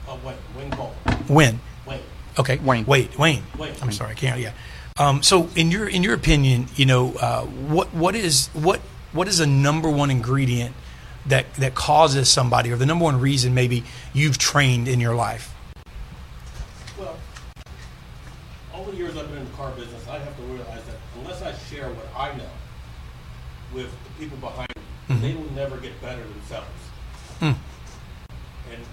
Uh, 0.07 0.17
Wayne, 0.23 0.37
Wayne 0.57 0.71
Cole. 0.71 0.93
When? 1.27 1.59
Wayne. 1.85 2.01
Okay, 2.37 2.57
Wayne. 2.57 2.85
Wait, 2.85 3.17
Wayne. 3.17 3.43
Wayne. 3.57 3.73
I'm 3.81 3.91
sorry, 3.91 4.11
I 4.11 4.15
can't. 4.15 4.39
Yeah. 4.39 4.53
Um, 4.97 5.23
so, 5.23 5.49
in 5.55 5.71
your 5.71 5.87
in 5.87 6.03
your 6.03 6.13
opinion, 6.13 6.67
you 6.75 6.85
know, 6.85 7.13
uh, 7.13 7.43
what 7.43 7.93
what 7.93 8.15
is 8.15 8.47
what 8.47 8.81
what 9.11 9.27
is 9.27 9.37
the 9.39 9.47
number 9.47 9.89
one 9.89 10.11
ingredient 10.11 10.75
that 11.27 11.53
that 11.55 11.75
causes 11.75 12.29
somebody, 12.29 12.71
or 12.71 12.75
the 12.75 12.85
number 12.85 13.03
one 13.05 13.19
reason 13.19 13.53
maybe 13.53 13.83
you've 14.13 14.37
trained 14.37 14.87
in 14.87 14.99
your 14.99 15.15
life? 15.15 15.53
Well, 16.97 17.17
all 18.73 18.85
the 18.85 18.95
years 18.95 19.17
I've 19.17 19.27
been 19.29 19.39
in 19.39 19.45
the 19.45 19.57
car 19.57 19.71
business, 19.71 20.07
I 20.07 20.19
have 20.19 20.35
to 20.35 20.43
realize 20.43 20.83
that 20.85 20.95
unless 21.19 21.41
I 21.41 21.53
share 21.73 21.89
what 21.89 22.07
I 22.15 22.35
know 22.37 22.49
with 23.73 23.91
the 24.03 24.09
people 24.19 24.37
behind 24.37 24.69
me, 25.09 25.15
they 25.19 25.33
will 25.35 25.51
never 25.53 25.77
get 25.77 25.99
better 26.01 26.23
themselves. 26.23 26.67
Hmm. 27.39 27.53
And 28.71 28.83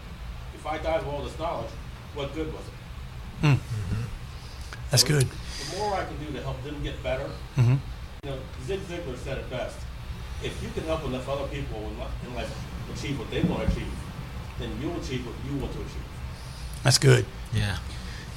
if 0.55 0.67
I 0.67 0.79
died 0.79 1.05
with 1.05 1.15
all 1.15 1.23
this 1.23 1.39
knowledge, 1.39 1.71
what 2.15 2.35
good 2.35 2.53
was 2.53 2.63
it? 2.63 3.59
That's 4.91 5.03
So 5.03 5.09
good. 5.09 5.29
The 5.71 5.79
more 5.79 5.95
I 5.95 6.05
can 6.05 6.17
do 6.25 6.33
to 6.33 6.43
help 6.43 6.63
them 6.65 6.83
get 6.83 7.03
better, 7.03 7.29
Mhm. 7.57 7.79
you 8.23 8.31
know, 8.31 8.39
Zig 8.67 8.81
Ziglar 8.89 9.19
said 9.23 9.39
it 9.39 9.51
best. 9.51 9.77
If 10.43 10.63
you 10.63 10.69
can 10.75 10.85
help 10.85 11.05
enough 11.05 11.29
other 11.29 11.47
people 11.49 11.79
in 11.79 11.99
li- 11.99 12.07
in 12.27 12.35
life 12.35 12.55
achieve 12.95 13.19
what 13.19 13.31
they 13.31 13.43
want 13.43 13.63
to 13.63 13.73
achieve, 13.73 13.93
then 14.59 14.71
you'll 14.81 14.97
achieve 14.97 15.27
what 15.27 15.35
you 15.51 15.59
want 15.59 15.73
to 15.73 15.81
achieve. 15.81 16.03
That's 16.83 16.99
good. 16.99 17.25
Yeah. 17.53 17.79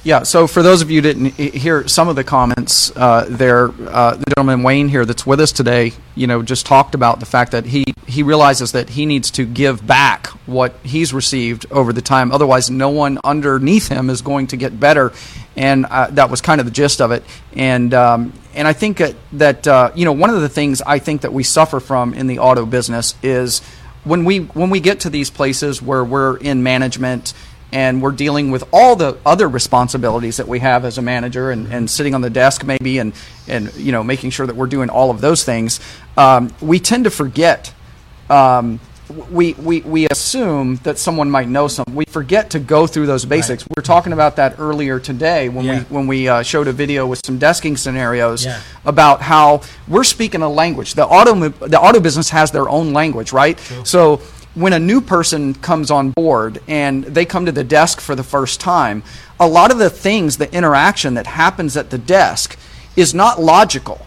Yeah, 0.02 0.22
so 0.22 0.46
for 0.46 0.62
those 0.62 0.80
of 0.80 0.90
you 0.90 1.02
who 1.02 1.12
didn't 1.12 1.34
hear 1.34 1.86
some 1.86 2.08
of 2.08 2.16
the 2.16 2.24
comments 2.24 2.90
uh, 2.96 3.26
there, 3.28 3.66
uh, 3.66 4.16
the 4.16 4.24
gentleman 4.34 4.62
Wayne 4.62 4.88
here 4.88 5.04
that's 5.04 5.26
with 5.26 5.40
us 5.40 5.52
today, 5.52 5.92
you 6.14 6.26
know, 6.26 6.40
just 6.42 6.64
talked 6.64 6.94
about 6.94 7.20
the 7.20 7.26
fact 7.26 7.52
that 7.52 7.66
he, 7.66 7.84
he 8.06 8.22
realizes 8.22 8.72
that 8.72 8.88
he 8.88 9.04
needs 9.04 9.30
to 9.32 9.44
give 9.44 9.86
back 9.86 10.28
what 10.46 10.74
he's 10.82 11.12
received 11.12 11.66
over 11.70 11.92
the 11.92 12.00
time. 12.00 12.32
Otherwise, 12.32 12.70
no 12.70 12.88
one 12.88 13.18
underneath 13.24 13.88
him 13.88 14.08
is 14.08 14.22
going 14.22 14.46
to 14.46 14.56
get 14.56 14.80
better. 14.80 15.12
And 15.56 15.86
uh, 15.86 16.08
that 16.12 16.30
was 16.30 16.40
kind 16.40 16.60
of 16.60 16.66
the 16.66 16.70
gist 16.72 17.00
of 17.00 17.10
it. 17.10 17.24
And, 17.54 17.92
um, 17.92 18.32
and 18.54 18.68
I 18.68 18.72
think 18.72 19.02
that, 19.32 19.66
uh, 19.66 19.90
you 19.94 20.04
know, 20.04 20.12
one 20.12 20.30
of 20.30 20.40
the 20.40 20.48
things 20.48 20.80
I 20.82 20.98
think 20.98 21.22
that 21.22 21.32
we 21.32 21.42
suffer 21.42 21.80
from 21.80 22.14
in 22.14 22.26
the 22.26 22.38
auto 22.38 22.64
business 22.64 23.14
is 23.22 23.60
when 24.04 24.24
we, 24.24 24.38
when 24.38 24.70
we 24.70 24.80
get 24.80 25.00
to 25.00 25.10
these 25.10 25.28
places 25.28 25.82
where 25.82 26.04
we're 26.04 26.36
in 26.36 26.62
management 26.62 27.34
and 27.72 28.02
we're 28.02 28.12
dealing 28.12 28.50
with 28.50 28.64
all 28.72 28.96
the 28.96 29.16
other 29.24 29.48
responsibilities 29.48 30.38
that 30.38 30.48
we 30.48 30.58
have 30.58 30.84
as 30.84 30.98
a 30.98 31.02
manager 31.02 31.50
and, 31.50 31.72
and 31.72 31.90
sitting 31.90 32.14
on 32.14 32.20
the 32.20 32.30
desk 32.30 32.64
maybe 32.64 32.98
and, 32.98 33.12
and 33.46 33.72
you 33.74 33.92
know 33.92 34.02
making 34.02 34.30
sure 34.30 34.46
that 34.46 34.56
we're 34.56 34.66
doing 34.66 34.90
all 34.90 35.10
of 35.10 35.20
those 35.20 35.44
things 35.44 35.80
um, 36.16 36.52
we 36.60 36.80
tend 36.80 37.04
to 37.04 37.10
forget 37.10 37.72
um, 38.28 38.80
we, 39.10 39.54
we, 39.54 39.80
we 39.80 40.06
assume 40.08 40.76
that 40.84 40.98
someone 40.98 41.30
might 41.30 41.48
know 41.48 41.68
something. 41.68 41.94
We 41.94 42.04
forget 42.06 42.50
to 42.50 42.58
go 42.58 42.86
through 42.86 43.06
those 43.06 43.24
basics. 43.24 43.64
We 43.64 43.74
were 43.76 43.82
talking 43.82 44.12
about 44.12 44.36
that 44.36 44.54
earlier 44.58 45.00
today 45.00 45.48
when 45.48 45.64
Yeah. 45.64 45.78
we 45.78 45.84
when 45.96 46.06
we 46.06 46.28
uh, 46.28 46.42
showed 46.42 46.68
a 46.68 46.72
video 46.72 47.06
with 47.06 47.20
some 47.24 47.38
desking 47.38 47.76
scenarios 47.76 48.44
Yeah. 48.44 48.60
about 48.84 49.20
how 49.22 49.62
we're 49.88 50.04
speaking 50.04 50.42
a 50.42 50.48
language. 50.48 50.94
The 50.94 51.06
auto 51.06 51.48
the 51.48 51.80
auto 51.80 52.00
business 52.00 52.30
has 52.30 52.50
their 52.50 52.68
own 52.68 52.92
language, 52.92 53.32
right? 53.32 53.58
So 53.84 54.20
when 54.54 54.72
a 54.72 54.78
new 54.78 55.00
person 55.00 55.54
comes 55.54 55.90
on 55.90 56.10
board 56.10 56.60
and 56.68 57.04
they 57.04 57.24
come 57.24 57.46
to 57.46 57.52
the 57.52 57.64
desk 57.64 58.00
for 58.00 58.14
the 58.16 58.24
first 58.24 58.60
time, 58.60 59.02
a 59.38 59.46
lot 59.46 59.70
of 59.70 59.78
the 59.78 59.90
things, 59.90 60.36
the 60.38 60.52
interaction 60.52 61.14
that 61.14 61.26
happens 61.26 61.76
at 61.76 61.90
the 61.90 61.98
desk 61.98 62.56
is 62.96 63.14
not 63.14 63.40
logical 63.40 64.06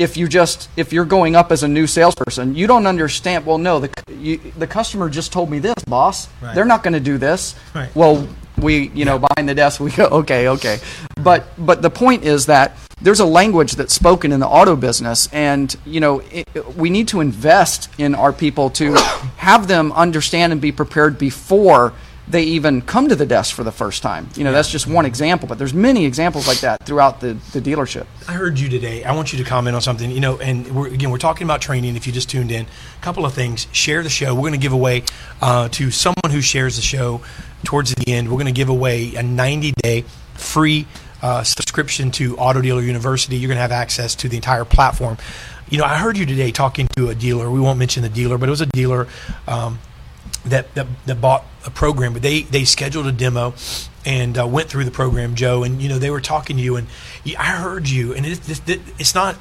if 0.00 0.16
you 0.16 0.26
just 0.26 0.70
if 0.78 0.94
you're 0.94 1.04
going 1.04 1.36
up 1.36 1.52
as 1.52 1.62
a 1.62 1.68
new 1.68 1.86
salesperson, 1.86 2.54
you 2.54 2.66
don't 2.66 2.86
understand. 2.86 3.44
Well, 3.44 3.58
no, 3.58 3.80
the 3.80 3.90
you, 4.10 4.38
the 4.56 4.66
customer 4.66 5.10
just 5.10 5.30
told 5.30 5.50
me 5.50 5.58
this, 5.58 5.84
boss. 5.84 6.26
Right. 6.40 6.54
They're 6.54 6.64
not 6.64 6.82
going 6.82 6.94
to 6.94 7.00
do 7.00 7.18
this. 7.18 7.54
Right. 7.74 7.94
Well, 7.94 8.26
we 8.56 8.88
you 8.94 9.04
know 9.04 9.18
behind 9.18 9.48
the 9.48 9.54
desk 9.54 9.78
we 9.80 9.90
go 9.90 10.06
okay 10.06 10.48
okay, 10.48 10.80
but 11.22 11.48
but 11.58 11.82
the 11.82 11.90
point 11.90 12.24
is 12.24 12.46
that 12.46 12.78
there's 13.02 13.20
a 13.20 13.26
language 13.26 13.72
that's 13.72 13.94
spoken 13.94 14.32
in 14.32 14.40
the 14.40 14.48
auto 14.48 14.74
business, 14.74 15.28
and 15.34 15.76
you 15.84 16.00
know 16.00 16.20
it, 16.30 16.48
we 16.76 16.88
need 16.88 17.08
to 17.08 17.20
invest 17.20 17.90
in 17.98 18.14
our 18.14 18.32
people 18.32 18.70
to 18.70 18.94
have 19.36 19.68
them 19.68 19.92
understand 19.92 20.50
and 20.50 20.62
be 20.62 20.72
prepared 20.72 21.18
before 21.18 21.92
they 22.30 22.44
even 22.44 22.80
come 22.82 23.08
to 23.08 23.16
the 23.16 23.26
desk 23.26 23.54
for 23.54 23.64
the 23.64 23.72
first 23.72 24.02
time. 24.02 24.28
You 24.36 24.44
know, 24.44 24.52
that's 24.52 24.70
just 24.70 24.86
one 24.86 25.04
example, 25.04 25.48
but 25.48 25.58
there's 25.58 25.74
many 25.74 26.06
examples 26.06 26.46
like 26.46 26.60
that 26.60 26.82
throughout 26.84 27.20
the, 27.20 27.34
the 27.52 27.60
dealership. 27.60 28.06
I 28.28 28.32
heard 28.32 28.58
you 28.58 28.68
today. 28.68 29.04
I 29.04 29.14
want 29.14 29.32
you 29.32 29.38
to 29.42 29.44
comment 29.44 29.74
on 29.74 29.82
something. 29.82 30.10
You 30.10 30.20
know, 30.20 30.38
and 30.38 30.74
we're, 30.74 30.88
again, 30.88 31.10
we're 31.10 31.18
talking 31.18 31.44
about 31.44 31.60
training. 31.60 31.96
If 31.96 32.06
you 32.06 32.12
just 32.12 32.30
tuned 32.30 32.52
in, 32.52 32.66
a 32.66 33.02
couple 33.02 33.26
of 33.26 33.34
things. 33.34 33.66
Share 33.72 34.02
the 34.02 34.08
show. 34.08 34.34
We're 34.34 34.42
going 34.42 34.52
to 34.52 34.58
give 34.58 34.72
away 34.72 35.04
uh, 35.40 35.68
to 35.70 35.90
someone 35.90 36.30
who 36.30 36.40
shares 36.40 36.76
the 36.76 36.82
show 36.82 37.20
towards 37.64 37.94
the 37.94 38.12
end. 38.12 38.28
We're 38.28 38.36
going 38.36 38.46
to 38.46 38.52
give 38.52 38.68
away 38.68 39.14
a 39.14 39.22
90 39.22 39.72
day 39.82 40.04
free 40.34 40.86
uh, 41.22 41.42
subscription 41.42 42.10
to 42.12 42.36
Auto 42.36 42.60
Dealer 42.60 42.82
University. 42.82 43.36
You're 43.36 43.48
going 43.48 43.56
to 43.56 43.62
have 43.62 43.72
access 43.72 44.14
to 44.16 44.28
the 44.28 44.36
entire 44.36 44.64
platform. 44.64 45.18
You 45.68 45.78
know, 45.78 45.84
I 45.84 45.96
heard 45.98 46.16
you 46.16 46.26
today 46.26 46.50
talking 46.50 46.88
to 46.96 47.10
a 47.10 47.14
dealer. 47.14 47.50
We 47.50 47.60
won't 47.60 47.78
mention 47.78 48.02
the 48.02 48.08
dealer, 48.08 48.38
but 48.38 48.48
it 48.48 48.50
was 48.50 48.60
a 48.60 48.66
dealer. 48.66 49.06
Um, 49.46 49.78
that, 50.44 50.74
that 50.74 50.86
that 51.06 51.20
bought 51.20 51.44
a 51.66 51.70
program, 51.70 52.12
but 52.12 52.22
they 52.22 52.42
they 52.42 52.64
scheduled 52.64 53.06
a 53.06 53.12
demo 53.12 53.54
and 54.04 54.38
uh, 54.38 54.46
went 54.46 54.68
through 54.68 54.84
the 54.84 54.90
program, 54.90 55.34
Joe. 55.34 55.62
And 55.62 55.80
you 55.82 55.88
know 55.88 55.98
they 55.98 56.10
were 56.10 56.20
talking 56.20 56.56
to 56.56 56.62
you, 56.62 56.76
and 56.76 56.86
I 57.38 57.44
heard 57.44 57.88
you, 57.88 58.14
and 58.14 58.26
it, 58.26 58.48
it, 58.48 58.68
it, 58.68 58.80
it's 58.98 59.14
not. 59.14 59.36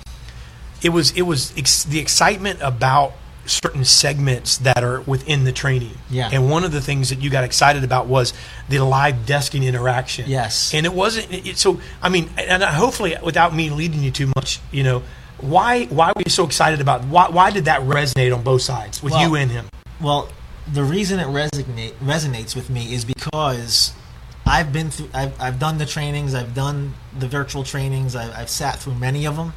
It 0.82 0.90
was 0.90 1.12
it 1.12 1.24
was 1.24 1.58
ex- 1.58 1.84
the 1.84 2.00
excitement 2.00 2.60
about 2.62 3.14
certain 3.46 3.84
segments 3.84 4.60
that 4.60 4.84
are 4.84 5.02
within 5.02 5.44
the 5.44 5.52
training. 5.52 5.98
Yeah. 6.10 6.30
And 6.32 6.50
one 6.50 6.64
of 6.64 6.72
the 6.72 6.82
things 6.82 7.10
that 7.10 7.20
you 7.20 7.30
got 7.30 7.44
excited 7.44 7.84
about 7.84 8.08
was 8.08 8.34
the 8.70 8.80
live 8.80 9.26
desking 9.26 9.66
interaction. 9.66 10.30
Yes. 10.30 10.74
And 10.74 10.86
it 10.86 10.94
wasn't. 10.94 11.32
It, 11.32 11.58
so 11.58 11.82
I 12.02 12.10
mean, 12.10 12.30
and 12.38 12.64
hopefully, 12.64 13.16
without 13.24 13.54
me 13.54 13.70
leading 13.70 14.04
you 14.04 14.12
too 14.12 14.32
much, 14.36 14.60
you 14.72 14.84
know. 14.84 15.04
Why? 15.42 15.86
Why 15.86 16.12
were 16.14 16.24
you 16.26 16.32
so 16.32 16.46
excited 16.46 16.82
about? 16.82 17.06
Why? 17.06 17.30
Why 17.30 17.50
did 17.50 17.66
that 17.66 17.80
resonate 17.82 18.36
on 18.36 18.44
both 18.44 18.62
sides 18.62 19.02
with 19.02 19.14
Well, 19.14 19.22
you 19.22 19.36
and 19.36 19.50
him? 19.50 19.70
Well, 20.02 20.28
the 20.73 20.84
reason 20.84 21.19
it 21.19 21.27
resonate, 21.27 21.93
resonates 21.95 22.55
with 22.55 22.69
me 22.69 22.93
is 22.93 23.05
because 23.05 23.93
I've 24.45 24.73
been 24.73 24.89
through, 24.89 25.10
I've, 25.13 25.39
I've 25.39 25.60
done 25.60 25.77
the 25.77 25.86
trainings, 25.86 26.34
I've 26.34 26.53
done 26.53 26.93
the 27.17 27.27
virtual 27.27 27.63
trainings, 27.63 28.15
I've, 28.15 28.34
I've 28.34 28.49
sat 28.49 28.79
through 28.79 28.95
many 28.95 29.25
of 29.25 29.36
them, 29.36 29.53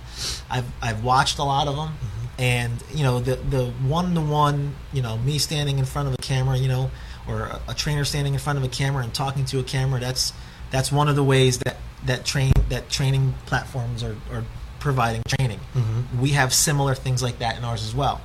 I've, 0.50 0.66
I've 0.82 1.02
watched 1.02 1.38
a 1.38 1.44
lot 1.44 1.66
of 1.68 1.76
them, 1.76 1.88
mm-hmm. 1.88 2.26
and 2.38 2.84
you 2.94 3.02
know 3.02 3.20
the 3.20 3.36
the 3.36 3.66
one 3.86 4.14
to 4.14 4.20
one, 4.20 4.74
you 4.92 5.02
know, 5.02 5.16
me 5.18 5.38
standing 5.38 5.78
in 5.78 5.84
front 5.84 6.08
of 6.08 6.14
a 6.14 6.18
camera, 6.18 6.56
you 6.56 6.68
know, 6.68 6.90
or 7.28 7.42
a, 7.42 7.60
a 7.68 7.74
trainer 7.74 8.04
standing 8.04 8.34
in 8.34 8.40
front 8.40 8.58
of 8.58 8.64
a 8.64 8.68
camera 8.68 9.02
and 9.02 9.14
talking 9.14 9.44
to 9.46 9.58
a 9.58 9.64
camera. 9.64 10.00
That's 10.00 10.32
that's 10.70 10.92
one 10.92 11.08
of 11.08 11.16
the 11.16 11.24
ways 11.24 11.58
that 11.58 11.76
that 12.04 12.24
train 12.24 12.52
that 12.68 12.90
training 12.90 13.34
platforms 13.46 14.02
are, 14.02 14.16
are 14.30 14.44
providing 14.78 15.22
training. 15.26 15.60
Mm-hmm. 15.74 16.20
We 16.20 16.30
have 16.30 16.52
similar 16.52 16.94
things 16.94 17.22
like 17.22 17.38
that 17.38 17.56
in 17.56 17.64
ours 17.64 17.82
as 17.82 17.94
well. 17.94 18.20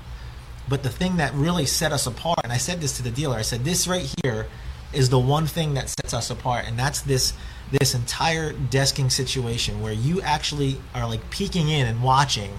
But 0.69 0.83
the 0.83 0.89
thing 0.89 1.17
that 1.17 1.33
really 1.33 1.65
set 1.65 1.91
us 1.91 2.07
apart, 2.07 2.39
and 2.43 2.51
I 2.51 2.57
said 2.57 2.81
this 2.81 2.97
to 2.97 3.03
the 3.03 3.11
dealer, 3.11 3.37
I 3.37 3.41
said 3.41 3.63
this 3.63 3.87
right 3.87 4.13
here 4.23 4.47
is 4.93 5.09
the 5.09 5.19
one 5.19 5.47
thing 5.47 5.73
that 5.75 5.89
sets 5.89 6.13
us 6.13 6.29
apart, 6.29 6.65
and 6.67 6.77
that's 6.77 7.01
this 7.01 7.33
this 7.71 7.93
entire 7.93 8.53
desking 8.53 9.11
situation 9.11 9.81
where 9.81 9.91
you 9.91 10.21
actually 10.21 10.79
are 10.95 11.05
like 11.05 11.29
peeking 11.29 11.67
in 11.67 11.85
and 11.85 12.01
watching 12.01 12.51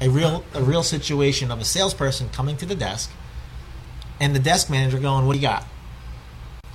a 0.00 0.08
real 0.08 0.44
a 0.54 0.62
real 0.62 0.82
situation 0.82 1.50
of 1.50 1.60
a 1.60 1.64
salesperson 1.64 2.28
coming 2.30 2.56
to 2.56 2.66
the 2.66 2.74
desk, 2.74 3.10
and 4.20 4.34
the 4.34 4.40
desk 4.40 4.70
manager 4.70 4.98
going, 4.98 5.26
"What 5.26 5.34
do 5.34 5.38
you 5.38 5.46
got?" 5.46 5.66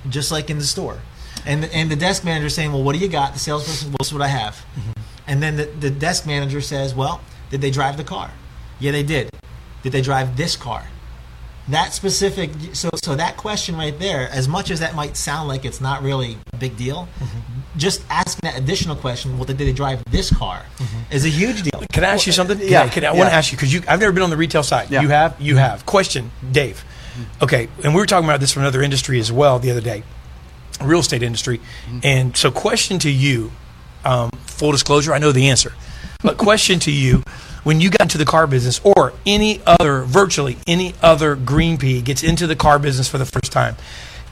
Just 0.08 0.30
like 0.30 0.50
in 0.50 0.58
the 0.58 0.64
store, 0.64 1.00
and 1.44 1.64
and 1.66 1.90
the 1.90 1.96
desk 1.96 2.24
manager 2.24 2.48
saying, 2.48 2.72
"Well, 2.72 2.82
what 2.82 2.94
do 2.94 2.98
you 2.98 3.08
got?" 3.08 3.32
The 3.34 3.38
salesperson, 3.38 3.90
"Well, 3.90 3.98
this 4.00 4.12
what 4.12 4.22
I 4.22 4.28
have." 4.28 4.54
Mm-hmm. 4.54 4.92
And 5.28 5.42
then 5.42 5.56
the, 5.56 5.64
the 5.64 5.90
desk 5.90 6.26
manager 6.26 6.60
says, 6.60 6.94
"Well, 6.94 7.20
did 7.50 7.60
they 7.60 7.70
drive 7.70 7.96
the 7.96 8.04
car? 8.04 8.30
Yeah, 8.78 8.92
they 8.92 9.02
did. 9.02 9.30
Did 9.86 9.92
they 9.92 10.02
drive 10.02 10.36
this 10.36 10.56
car? 10.56 10.82
That 11.68 11.92
specific. 11.92 12.50
So, 12.72 12.90
so 13.04 13.14
that 13.14 13.36
question 13.36 13.76
right 13.76 13.96
there, 13.96 14.28
as 14.30 14.48
much 14.48 14.68
as 14.72 14.80
that 14.80 14.96
might 14.96 15.16
sound 15.16 15.46
like 15.46 15.64
it's 15.64 15.80
not 15.80 16.02
really 16.02 16.38
a 16.52 16.56
big 16.56 16.76
deal, 16.76 17.06
Mm-hmm. 17.20 17.78
just 17.78 18.02
asking 18.10 18.50
that 18.50 18.58
additional 18.58 18.96
question, 18.96 19.36
well, 19.38 19.44
did 19.44 19.58
they 19.58 19.72
drive 19.72 20.02
this 20.10 20.28
car, 20.36 20.66
is 21.12 21.24
a 21.24 21.28
huge 21.28 21.62
deal. 21.62 21.84
Can 21.92 22.02
I 22.02 22.08
ask 22.08 22.26
you 22.26 22.32
something? 22.32 22.58
yeah, 22.60 22.88
Can 22.88 23.04
I, 23.04 23.10
I 23.10 23.12
want 23.12 23.28
to 23.30 23.32
ask 23.36 23.52
you 23.52 23.56
because 23.58 23.72
you. 23.72 23.80
I've 23.86 24.00
never 24.00 24.10
been 24.12 24.24
on 24.24 24.30
the 24.30 24.36
retail 24.36 24.64
side. 24.64 24.90
Yeah. 24.90 25.02
You 25.02 25.08
have. 25.10 25.40
You 25.40 25.56
have. 25.56 25.86
Question, 25.86 26.32
Dave. 26.50 26.84
Okay, 27.40 27.68
and 27.84 27.94
we 27.94 28.00
were 28.00 28.06
talking 28.06 28.28
about 28.28 28.40
this 28.40 28.50
from 28.52 28.62
another 28.62 28.82
industry 28.82 29.20
as 29.20 29.30
well 29.30 29.60
the 29.60 29.70
other 29.70 29.80
day, 29.80 30.02
real 30.82 30.98
estate 30.98 31.22
industry, 31.22 31.60
and 32.02 32.36
so 32.36 32.50
question 32.50 32.98
to 32.98 33.10
you. 33.10 33.52
Um, 34.04 34.30
full 34.46 34.72
disclosure, 34.72 35.14
I 35.14 35.18
know 35.18 35.30
the 35.32 35.48
answer, 35.48 35.72
but 36.22 36.38
question 36.38 36.80
to 36.80 36.90
you: 36.90 37.22
When 37.66 37.80
you 37.80 37.90
got 37.90 38.02
into 38.02 38.16
the 38.16 38.24
car 38.24 38.46
business, 38.46 38.80
or 38.84 39.12
any 39.26 39.60
other, 39.66 40.02
virtually 40.02 40.56
any 40.68 40.94
other 41.02 41.34
green 41.34 41.78
pea 41.78 42.00
gets 42.00 42.22
into 42.22 42.46
the 42.46 42.54
car 42.54 42.78
business 42.78 43.08
for 43.08 43.18
the 43.18 43.24
first 43.24 43.50
time, 43.50 43.74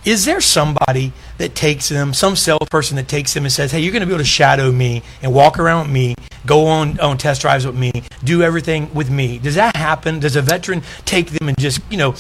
is 0.05 0.25
there 0.25 0.40
somebody 0.40 1.12
that 1.38 1.57
takes 1.57 1.88
them, 1.88 2.14
some 2.14 2.37
salesperson 2.37 2.94
that 2.94 3.09
takes 3.09 3.35
them 3.35 3.42
and 3.42 3.53
says, 3.53 3.73
"Hey, 3.73 3.81
you're 3.81 3.90
going 3.90 4.03
to 4.03 4.07
be 4.07 4.12
able 4.12 4.23
to 4.23 4.25
shadow 4.25 4.70
me 4.70 5.03
and 5.20 5.35
walk 5.35 5.59
around 5.59 5.87
with 5.87 5.90
me, 5.92 6.14
go 6.47 6.66
on 6.66 7.01
on 7.01 7.18
test 7.18 7.40
drives 7.40 7.66
with 7.66 7.75
me, 7.75 7.90
do 8.23 8.40
everything 8.44 8.94
with 8.94 9.11
me"? 9.11 9.38
Does 9.38 9.57
that 9.57 9.75
happen? 9.75 10.20
Does 10.20 10.37
a 10.37 10.42
veteran 10.42 10.85
take 11.05 11.31
them 11.31 11.49
and 11.49 11.59
just, 11.59 11.81
you 11.90 11.97
know, 11.97 12.14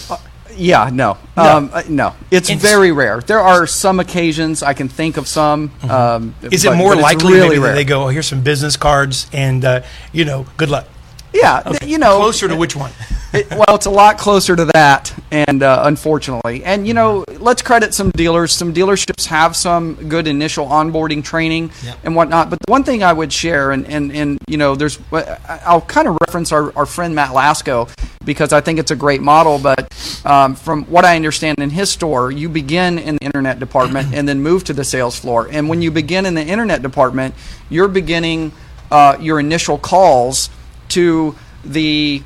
Yeah, 0.56 0.90
no, 0.92 1.16
No. 1.36 1.42
Um, 1.56 1.70
uh, 1.72 1.82
no. 1.88 2.14
It's 2.32 2.48
It's- 2.48 2.60
very 2.62 2.90
rare. 2.90 3.20
There 3.24 3.40
are 3.40 3.66
some 3.68 3.98
occasions 4.00 4.62
I 4.64 4.72
can 4.72 4.88
think 4.88 5.16
of 5.16 5.26
some. 5.28 5.70
Um, 5.88 6.34
is 6.42 6.64
it 6.64 6.68
but- 6.70 6.76
more 6.76 6.94
but 6.94 7.02
likely 7.02 7.34
really 7.34 7.50
maybe 7.50 7.60
that 7.62 7.74
they 7.74 7.84
go, 7.84 8.04
oh, 8.04 8.08
"Here's 8.08 8.26
some 8.26 8.40
business 8.40 8.76
cards 8.76 9.26
and 9.32 9.64
uh, 9.64 9.80
you 10.12 10.24
know, 10.24 10.46
good 10.56 10.70
luck"? 10.70 10.86
Yeah, 11.34 11.60
th- 11.62 11.82
you 11.82 11.98
know, 11.98 12.16
closer 12.18 12.48
to 12.48 12.56
which 12.56 12.76
one? 12.76 12.92
It, 13.34 13.50
well, 13.50 13.74
it's 13.74 13.86
a 13.86 13.90
lot 13.90 14.16
closer 14.16 14.54
to 14.54 14.64
that, 14.74 15.12
and 15.32 15.64
uh, 15.64 15.82
unfortunately, 15.86 16.62
and 16.62 16.86
you 16.86 16.94
know, 16.94 17.24
let's 17.40 17.62
credit 17.62 17.92
some 17.92 18.12
dealers. 18.12 18.52
Some 18.52 18.72
dealerships 18.72 19.26
have 19.26 19.56
some 19.56 19.96
good 20.08 20.28
initial 20.28 20.68
onboarding 20.68 21.24
training 21.24 21.72
Yep. 21.82 21.98
and 22.04 22.14
whatnot. 22.14 22.48
But 22.48 22.60
the 22.64 22.70
one 22.70 22.84
thing 22.84 23.02
I 23.02 23.12
would 23.12 23.32
share, 23.32 23.72
and 23.72 23.88
and, 23.88 24.12
and 24.12 24.38
you 24.46 24.56
know, 24.56 24.76
there's, 24.76 25.00
I- 25.12 25.60
I'll 25.66 25.80
kind 25.80 26.06
of 26.06 26.16
reference 26.20 26.52
our, 26.52 26.72
our 26.78 26.86
friend 26.86 27.12
Matt 27.16 27.30
Lasco 27.30 27.88
because 28.24 28.52
I 28.52 28.60
think 28.60 28.78
it's 28.78 28.92
a 28.92 28.96
great 28.96 29.20
model. 29.20 29.58
But 29.58 29.92
um, 30.24 30.54
from 30.54 30.84
what 30.84 31.04
I 31.04 31.16
understand 31.16 31.58
in 31.58 31.70
his 31.70 31.90
store, 31.90 32.30
you 32.30 32.48
begin 32.48 33.00
in 33.00 33.16
the 33.16 33.24
internet 33.24 33.58
department 33.58 34.14
and 34.14 34.28
then 34.28 34.42
move 34.44 34.62
to 34.62 34.72
the 34.72 34.84
sales 34.84 35.18
floor. 35.18 35.48
And 35.50 35.68
when 35.68 35.82
you 35.82 35.90
begin 35.90 36.24
in 36.24 36.34
the 36.34 36.44
internet 36.46 36.82
department, 36.82 37.34
you're 37.68 37.88
beginning 37.88 38.52
uh, 38.92 39.16
your 39.18 39.40
initial 39.40 39.76
calls 39.76 40.50
to 40.90 41.36
the 41.64 42.22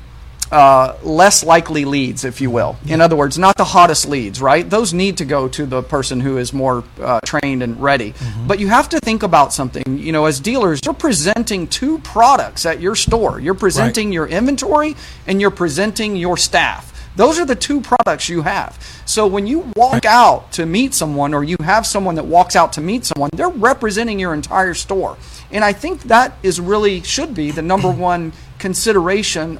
uh, 0.51 0.97
less 1.03 1.43
likely 1.43 1.85
leads, 1.85 2.23
if 2.25 2.41
you 2.41 2.49
will. 2.49 2.77
In 2.87 3.01
other 3.01 3.15
words, 3.15 3.37
not 3.37 3.55
the 3.57 3.63
hottest 3.63 4.07
leads, 4.07 4.41
right? 4.41 4.67
Those 4.67 4.93
need 4.93 5.17
to 5.17 5.25
go 5.25 5.47
to 5.49 5.65
the 5.65 5.83
person 5.83 6.19
who 6.19 6.37
is 6.37 6.53
more 6.53 6.83
uh, 6.99 7.19
trained 7.23 7.61
and 7.61 7.79
ready. 7.81 8.13
But 8.47 8.59
you 8.59 8.67
have 8.67 8.89
to 8.89 8.99
think 8.99 9.23
about 9.23 9.53
something. 9.53 9.99
You 9.99 10.11
know, 10.11 10.25
as 10.25 10.39
dealers, 10.39 10.81
you're 10.83 10.93
presenting 10.93 11.67
two 11.67 11.99
products 11.99 12.65
at 12.65 12.81
your 12.81 12.95
store. 12.95 13.39
You're 13.39 13.53
presenting 13.53 14.11
your 14.11 14.27
inventory 14.27 14.95
and 15.27 15.39
you're 15.39 15.51
presenting 15.51 16.15
your 16.15 16.37
staff. 16.37 16.89
Those 17.15 17.37
are 17.37 17.45
the 17.45 17.55
two 17.55 17.81
products 17.81 18.29
you 18.29 18.43
have. 18.43 18.79
So 19.05 19.27
when 19.27 19.45
you 19.45 19.71
walk 19.75 20.05
out 20.05 20.53
to 20.53 20.65
meet 20.65 20.93
someone 20.93 21.33
or 21.33 21.43
you 21.43 21.57
have 21.59 21.85
someone 21.85 22.15
that 22.15 22.25
walks 22.25 22.55
out 22.55 22.73
to 22.73 22.81
meet 22.81 23.05
someone, 23.05 23.29
they're 23.33 23.49
representing 23.49 24.19
your 24.19 24.33
entire 24.33 24.73
store. 24.73 25.17
And 25.51 25.65
I 25.65 25.73
think 25.73 26.03
that 26.03 26.37
is 26.43 26.61
really 26.61 27.01
should 27.01 27.35
be 27.35 27.51
the 27.51 27.61
number 27.61 27.91
one 28.11 28.31
consideration 28.59 29.59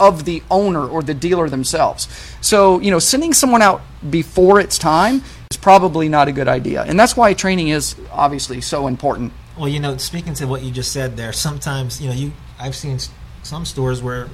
of- 0.00 0.24
the 0.24 0.42
owner 0.50 0.84
or 0.84 1.02
the 1.02 1.14
dealer 1.14 1.48
themselves. 1.48 2.08
So, 2.40 2.80
you 2.80 2.90
know, 2.90 2.98
sending 2.98 3.32
someone 3.32 3.62
out 3.62 3.82
before 4.10 4.58
it's 4.58 4.78
time 4.78 5.22
is 5.50 5.56
probably 5.56 6.08
not 6.08 6.26
a 6.26 6.32
good 6.32 6.48
idea. 6.48 6.82
And 6.82 6.98
that's 6.98 7.16
why 7.16 7.34
training 7.34 7.68
is 7.68 7.94
obviously 8.10 8.60
so 8.60 8.86
important. 8.86 9.32
Well, 9.56 9.68
you 9.68 9.78
know, 9.78 9.96
speaking 9.98 10.34
to 10.34 10.46
what 10.46 10.62
you 10.62 10.72
just 10.72 10.90
said 10.92 11.16
there, 11.16 11.32
sometimes 11.32 12.00
you 12.00 12.08
know, 12.08 12.14
you 12.14 12.32
I've 12.58 12.74
seen 12.74 12.98
some 13.42 13.64
stores 13.64 14.02
where 14.02 14.28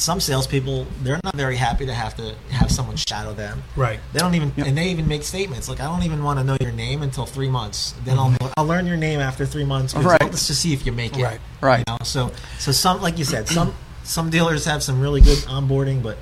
some 0.00 0.18
salespeople 0.18 0.86
they're 1.02 1.20
not 1.22 1.36
very 1.36 1.56
happy 1.56 1.84
to 1.84 1.92
have 1.92 2.16
to 2.16 2.34
have 2.50 2.70
someone 2.70 2.96
shadow 2.96 3.34
them. 3.34 3.62
Right. 3.76 4.00
They 4.14 4.18
don't 4.18 4.34
even, 4.34 4.52
and 4.56 4.76
they 4.76 4.88
even 4.88 5.06
make 5.06 5.22
statements 5.22 5.68
like, 5.68 5.78
"I 5.78 5.84
don't 5.84 6.04
even 6.04 6.24
want 6.24 6.38
to 6.38 6.44
know 6.44 6.56
your 6.60 6.72
name 6.72 7.02
until 7.02 7.26
three 7.26 7.50
months. 7.50 7.94
Then 8.04 8.18
I'll 8.18 8.34
I'll 8.56 8.64
learn 8.64 8.86
your 8.86 8.96
name 8.96 9.20
after 9.20 9.44
three 9.44 9.64
months. 9.64 9.94
Right. 9.94 10.20
Let's 10.22 10.46
just 10.46 10.62
see 10.62 10.72
if 10.72 10.86
you 10.86 10.92
make 10.92 11.18
it. 11.18 11.22
Right. 11.22 11.40
Right. 11.60 11.84
You 11.86 11.92
know? 11.92 11.98
So 12.02 12.32
so 12.58 12.72
some 12.72 13.02
like 13.02 13.18
you 13.18 13.24
said, 13.24 13.46
some 13.46 13.74
some 14.02 14.30
dealers 14.30 14.64
have 14.64 14.82
some 14.82 15.00
really 15.00 15.20
good 15.20 15.38
onboarding, 15.40 16.02
but 16.02 16.16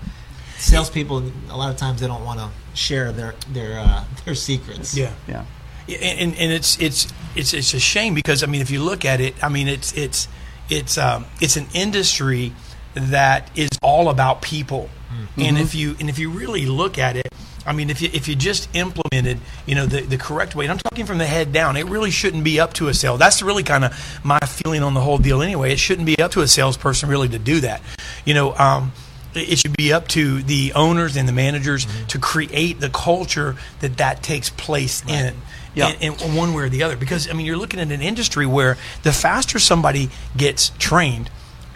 salespeople 0.57 1.31
a 1.51 1.57
lot 1.57 1.71
of 1.71 1.77
times 1.77 2.01
they 2.01 2.09
don't 2.09 2.25
want 2.25 2.41
to 2.41 2.51
share 2.75 3.13
their 3.13 3.37
their 3.53 3.79
uh, 3.79 4.05
their 4.25 4.35
secrets. 4.35 4.97
Yeah. 4.97 5.13
Yeah. 5.29 5.45
Yeah, 5.87 5.99
and, 5.99 6.37
and 6.37 6.53
it's 6.53 6.79
it's 6.81 7.07
it's 7.35 7.55
it's 7.55 7.73
a 7.73 7.81
shame 7.81 8.15
because 8.15 8.43
I 8.43 8.47
mean 8.47 8.61
if 8.61 8.71
you 8.71 8.83
look 8.83 9.07
at 9.07 9.21
it 9.21 9.43
I 9.43 9.49
mean 9.49 9.69
it's 9.69 9.97
it's 9.97 10.29
it's 10.69 10.99
um, 10.99 11.25
it's 11.41 11.57
an 11.57 11.67
industry 11.73 12.53
that 12.95 13.51
is 13.57 13.71
all 13.83 14.09
about 14.09 14.43
people. 14.43 14.89
Hmm. 15.09 15.41
And 15.41 15.59
if 15.59 15.69
mm-hmm. 15.69 15.79
you 15.79 15.97
and 16.01 16.11
if 16.11 16.19
you 16.19 16.31
really 16.31 16.67
look 16.67 16.99
at 16.99 17.17
it 17.17 17.33
I 17.67 17.73
mean 17.73 17.91
if 17.91 18.01
you 18.01 18.11
if 18.13 18.29
you 18.29 18.35
just 18.35 18.69
implemented 18.75 19.41
you 19.67 19.75
know 19.75 19.87
the, 19.87 20.01
the 20.01 20.19
correct 20.19 20.55
way 20.55 20.65
and 20.65 20.73
I'm 20.73 20.79
talking 20.79 21.07
from 21.07 21.19
the 21.19 21.27
head 21.27 21.53
down 21.53 21.77
it 21.77 21.87
really 21.87 22.11
shouldn't 22.11 22.45
be 22.45 22.59
up 22.61 22.73
to 22.75 22.89
a 22.89 22.95
sale 22.95 23.17
that's 23.17 23.43
really 23.43 23.63
kind 23.63 23.85
of 23.85 24.21
my 24.25 24.39
feeling 24.41 24.83
on 24.83 24.95
the 24.95 25.01
whole 25.01 25.19
deal 25.19 25.43
anyway 25.43 25.73
it 25.73 25.79
shouldn't 25.79 26.07
be 26.07 26.19
up 26.19 26.33
to 26.33 26.41
a 26.41 26.49
salesperson 26.49 27.09
really 27.09 27.29
to 27.29 27.39
do 27.39 27.61
that. 27.61 27.81
You 28.25 28.35
know 28.35 28.55
um, 28.57 28.93
it 29.35 29.59
should 29.59 29.77
be 29.77 29.93
up 29.93 30.09
to 30.09 30.43
the 30.43 30.73
owners 30.75 31.17
and 31.17 31.29
the 31.29 31.33
managers 31.33 31.85
mm-hmm. 31.85 32.07
to 32.07 32.19
create 32.19 32.81
the 32.81 32.89
culture 32.89 33.57
that 33.81 33.99
that 33.99 34.23
takes 34.23 34.51
place 34.51 35.03
in 35.07 35.35
Yeah. 35.75 35.93
in, 36.01 36.15
in 36.15 36.35
one 36.35 36.55
way 36.55 36.65
or 36.65 36.69
the 36.69 36.83
other. 36.83 36.97
Because 36.97 37.29
I 37.29 37.35
mean, 37.35 37.47
you're 37.47 37.57
looking 37.57 37.79
at 37.79 37.93
an 37.93 38.03
industry 38.03 38.47
where 38.47 38.77
the 39.03 39.13
faster 39.13 39.59
somebody 39.59 40.11
gets 40.37 40.73
trained, 40.79 41.31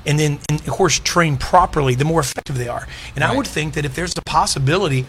and 0.06 0.18
then 0.18 0.38
and 0.48 0.60
of 0.60 0.68
course 0.68 0.98
trained 0.98 1.40
properly, 1.40 1.94
the 1.94 2.04
more 2.04 2.20
effective 2.20 2.58
they 2.58 2.68
are. 2.68 2.86
And 3.14 3.24
I 3.24 3.34
would 3.34 3.46
think 3.46 3.74
that 3.74 3.84
if 3.84 3.94
there's 3.94 4.14
a 4.16 4.22
possibility 4.22 5.06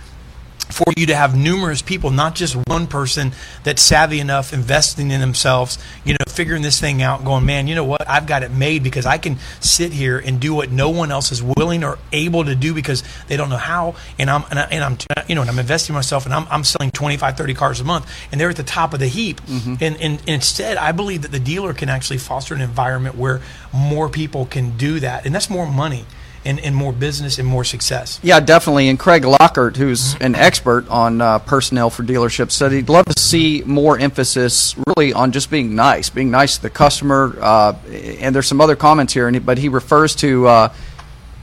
for 0.65 0.86
you 0.97 1.08
to 1.08 1.15
have 1.15 1.36
numerous 1.36 1.82
people, 1.82 2.10
not 2.10 2.36
just 2.36 2.56
one 2.67 2.88
person 2.88 3.32
that's 3.63 3.82
savvy 3.82 4.19
enough, 4.19 4.54
investing 4.54 5.12
in 5.12 5.21
themselves, 5.21 5.78
you 6.04 6.13
know, 6.13 6.26
figuring 6.28 6.62
this 6.62 6.80
thing 6.80 7.02
out, 7.02 7.23
going, 7.23 7.45
man, 7.45 7.67
you 7.67 7.76
know 7.76 7.84
what, 7.84 8.08
I've 8.10 8.26
got 8.26 8.43
it 8.43 8.52
made 8.52 8.84
because 8.84 9.06
I 9.06 9.17
can 9.17 9.38
sit 9.60 9.91
here 9.91 10.17
and 10.17 10.39
do 10.39 10.54
what 10.54 10.71
no 10.71 10.89
one 10.89 11.12
else 11.12 11.32
is 11.32 11.43
willing 11.43 11.84
or 11.84 11.99
able 12.12 12.45
to 12.45 12.56
do 12.56 12.73
because 12.73 13.04
they 13.28 13.38
don't 13.38 13.49
know 13.49 13.58
how, 13.58 13.95
and 14.17 14.30
I'm 14.30 14.43
and, 14.49 14.60
I, 14.60 14.63
and 14.63 14.84
I'm 14.84 14.97
you 15.28 15.36
know, 15.36 15.41
and 15.41 15.49
I'm 15.49 15.60
investing 15.60 15.93
in 15.93 15.95
myself, 15.95 16.26
and 16.26 16.34
I'm, 16.34 16.47
I'm 16.49 16.63
selling 16.63 16.91
25, 16.91 17.38
30 17.38 17.54
cars 17.54 17.80
a 17.80 17.84
month, 17.84 18.12
and 18.32 18.39
they're 18.39 18.49
at 18.49 18.56
the 18.56 18.63
top 18.63 18.93
of 18.93 18.99
the 18.99 19.08
heap. 19.08 19.41
Mm-hmm. 19.41 19.76
And, 19.82 19.97
and, 19.97 20.19
and 20.19 20.30
instead, 20.30 20.78
I 20.78 20.91
believe 20.91 21.21
that 21.23 21.32
the 21.32 21.39
dealer 21.39 21.73
can 21.73 21.89
actually 21.89 22.17
foster 22.17 22.54
an 22.54 22.62
environment 22.62 23.15
where 23.15 23.41
more 23.73 24.10
people 24.10 24.45
can 24.45 24.78
do 24.78 24.99
that, 24.99 25.26
and 25.26 25.34
that's 25.34 25.49
more 25.49 25.67
money. 25.67 26.06
And, 26.45 26.60
and 26.60 26.75
more 26.75 26.91
business 26.91 27.39
and 27.39 27.47
more 27.47 27.63
success. 27.63 28.19
Yeah, 28.21 28.41
definitely. 28.41 28.89
And 28.89 28.99
Craig 28.99 29.23
Lockhart, 29.23 29.77
who's 29.77 30.15
an 30.15 30.36
expert 30.36 30.86
on 30.89 31.21
uh, 31.21 31.39
personnel 31.39 31.89
for 31.89 32.03
dealerships, 32.03 32.51
said 32.51 32.73
he'd 32.73 32.89
love 32.89 33.06
to 33.06 33.17
see 33.17 33.63
more 33.65 33.97
emphasis 33.97 34.75
really 34.86 35.13
on 35.13 35.32
just 35.32 35.49
being 35.49 35.73
nice, 35.73 36.10
being 36.10 36.32
nice 36.32 36.58
to 36.58 36.63
the 36.63 36.69
customer. 36.69 37.38
Uh, 37.39 37.75
and 37.89 38.36
there's 38.36 38.47
some 38.47 38.60
other 38.60 38.75
comments 38.75 39.13
here, 39.13 39.32
but 39.39 39.58
he 39.58 39.69
refers 39.69 40.15
to 40.15 40.47
uh, 40.47 40.73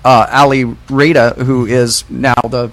uh, 0.04 0.26
Ali 0.30 0.64
Reda, 0.64 1.34
who 1.44 1.66
is 1.66 2.08
now 2.08 2.34
the 2.48 2.70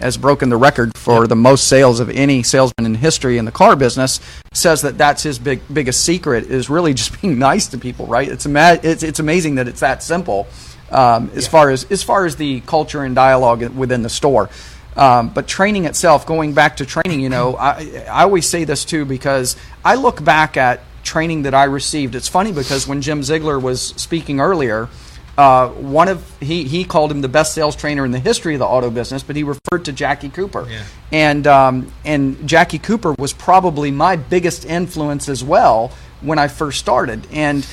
has 0.00 0.16
broken 0.16 0.48
the 0.48 0.56
record 0.56 0.96
for 0.96 1.26
the 1.26 1.36
most 1.36 1.66
sales 1.66 2.00
of 2.00 2.08
any 2.10 2.42
salesman 2.42 2.86
in 2.86 2.94
history 2.94 3.38
in 3.38 3.44
the 3.44 3.52
car 3.52 3.74
business. 3.74 4.20
Says 4.52 4.82
that 4.82 4.96
that's 4.96 5.22
his 5.22 5.38
big 5.38 5.60
biggest 5.72 6.04
secret 6.04 6.44
is 6.44 6.70
really 6.70 6.94
just 6.94 7.20
being 7.22 7.38
nice 7.38 7.66
to 7.68 7.78
people. 7.78 8.06
Right? 8.06 8.28
It's 8.28 8.46
ama- 8.46 8.78
it's, 8.82 9.02
it's 9.02 9.18
amazing 9.18 9.56
that 9.56 9.66
it's 9.66 9.80
that 9.80 10.02
simple 10.02 10.46
um, 10.90 11.30
as 11.34 11.46
far 11.46 11.70
as 11.70 11.84
as 11.90 12.02
far 12.02 12.24
as 12.26 12.36
the 12.36 12.60
culture 12.60 13.02
and 13.04 13.14
dialogue 13.14 13.62
within 13.76 14.02
the 14.02 14.08
store. 14.10 14.50
Um, 14.96 15.28
but 15.28 15.46
training 15.46 15.84
itself, 15.84 16.26
going 16.26 16.54
back 16.54 16.78
to 16.78 16.86
training, 16.86 17.20
you 17.20 17.28
know, 17.28 17.54
I, 17.56 18.04
I 18.10 18.22
always 18.24 18.48
say 18.48 18.64
this 18.64 18.84
too 18.84 19.04
because 19.04 19.54
I 19.84 19.94
look 19.94 20.24
back 20.24 20.56
at 20.56 20.80
training 21.04 21.42
that 21.42 21.54
I 21.54 21.64
received. 21.64 22.16
It's 22.16 22.26
funny 22.28 22.50
because 22.50 22.88
when 22.88 23.00
Jim 23.00 23.22
Ziegler 23.22 23.60
was 23.60 23.80
speaking 23.80 24.40
earlier, 24.40 24.88
uh, 25.36 25.68
one 25.68 26.08
of 26.08 26.24
he 26.40 26.64
he 26.64 26.84
called 26.84 27.12
him 27.12 27.20
the 27.20 27.28
best 27.28 27.54
sales 27.54 27.76
trainer 27.76 28.04
in 28.04 28.10
the 28.10 28.18
history 28.18 28.54
of 28.56 28.58
the 28.58 28.66
auto 28.66 28.90
business, 28.90 29.22
but 29.22 29.36
he 29.36 29.44
referred 29.44 29.84
to 29.84 29.92
Jackie 29.92 30.30
Cooper, 30.30 30.66
Yeah. 30.68 30.82
and 31.12 31.46
um, 31.46 31.92
and 32.04 32.48
Jackie 32.48 32.80
Cooper 32.80 33.14
was 33.18 33.32
probably 33.32 33.92
my 33.92 34.16
biggest 34.16 34.64
influence 34.64 35.28
as 35.28 35.44
well 35.44 35.92
when 36.22 36.40
I 36.40 36.48
first 36.48 36.80
started, 36.80 37.24
and 37.30 37.64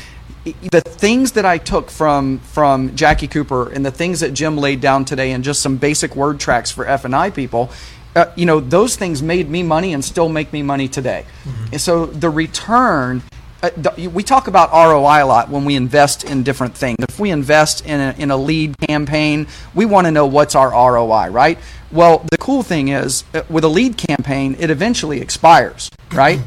the 0.71 0.81
things 0.81 1.33
that 1.33 1.45
I 1.45 1.57
took 1.57 1.89
from 1.89 2.39
from 2.39 2.95
Jackie 2.95 3.27
Cooper 3.27 3.69
and 3.71 3.85
the 3.85 3.91
things 3.91 4.19
that 4.19 4.33
Jim 4.33 4.57
laid 4.57 4.81
down 4.81 5.05
today 5.05 5.31
and 5.31 5.43
just 5.43 5.61
some 5.61 5.77
basic 5.77 6.15
word 6.15 6.39
tracks 6.39 6.71
for 6.71 6.88
F 6.88 7.05
and 7.05 7.15
I 7.15 7.29
people, 7.29 7.71
uh, 8.15 8.25
you 8.35 8.45
know, 8.45 8.59
those 8.59 8.95
things 8.95 9.23
made 9.23 9.49
me 9.49 9.63
money 9.63 9.93
and 9.93 10.05
still 10.05 10.29
make 10.29 10.53
me 10.53 10.61
money 10.61 10.88
today. 10.88 11.25
And 11.71 11.81
so 11.81 12.05
the 12.05 12.29
return 12.29 13.23
uh, 13.63 13.69
the, 13.77 14.07
we 14.09 14.21
talk 14.21 14.47
about 14.47 14.71
ROI 14.71 15.23
a 15.23 15.25
lot 15.25 15.49
when 15.49 15.65
we 15.65 15.75
invest 15.75 16.23
in 16.23 16.43
different 16.43 16.75
things. 16.75 16.97
If 16.99 17.19
we 17.19 17.31
invest 17.31 17.85
in 17.85 17.99
a, 17.99 18.15
in 18.17 18.29
a 18.29 18.38
lead 18.38 18.77
campaign, 18.77 19.47
we 19.73 19.85
want 19.85 20.05
to 20.05 20.11
know 20.11 20.27
what's 20.27 20.53
our 20.53 20.69
ROI, 20.69 21.29
right? 21.29 21.57
Well, 21.91 22.23
the 22.29 22.38
cool 22.38 22.61
thing 22.61 22.89
is 22.89 23.23
uh, 23.33 23.41
with 23.49 23.63
a 23.63 23.67
lead 23.67 23.97
campaign, 23.97 24.55
it 24.59 24.69
eventually 24.69 25.19
expires, 25.19 25.89
right? 26.11 26.39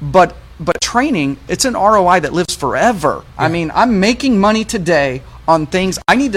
but 0.00 0.30
but 0.30 0.36
training, 0.88 1.36
it's 1.48 1.66
an 1.66 1.74
ROI 1.74 2.20
that 2.20 2.32
lives 2.32 2.54
forever. 2.56 3.22
I 3.36 3.48
mean, 3.48 3.70
I'm 3.74 4.00
making 4.00 4.40
money 4.40 4.64
today 4.64 5.20
on 5.46 5.66
things 5.66 5.98
I 6.08 6.14
need 6.16 6.32
to 6.32 6.36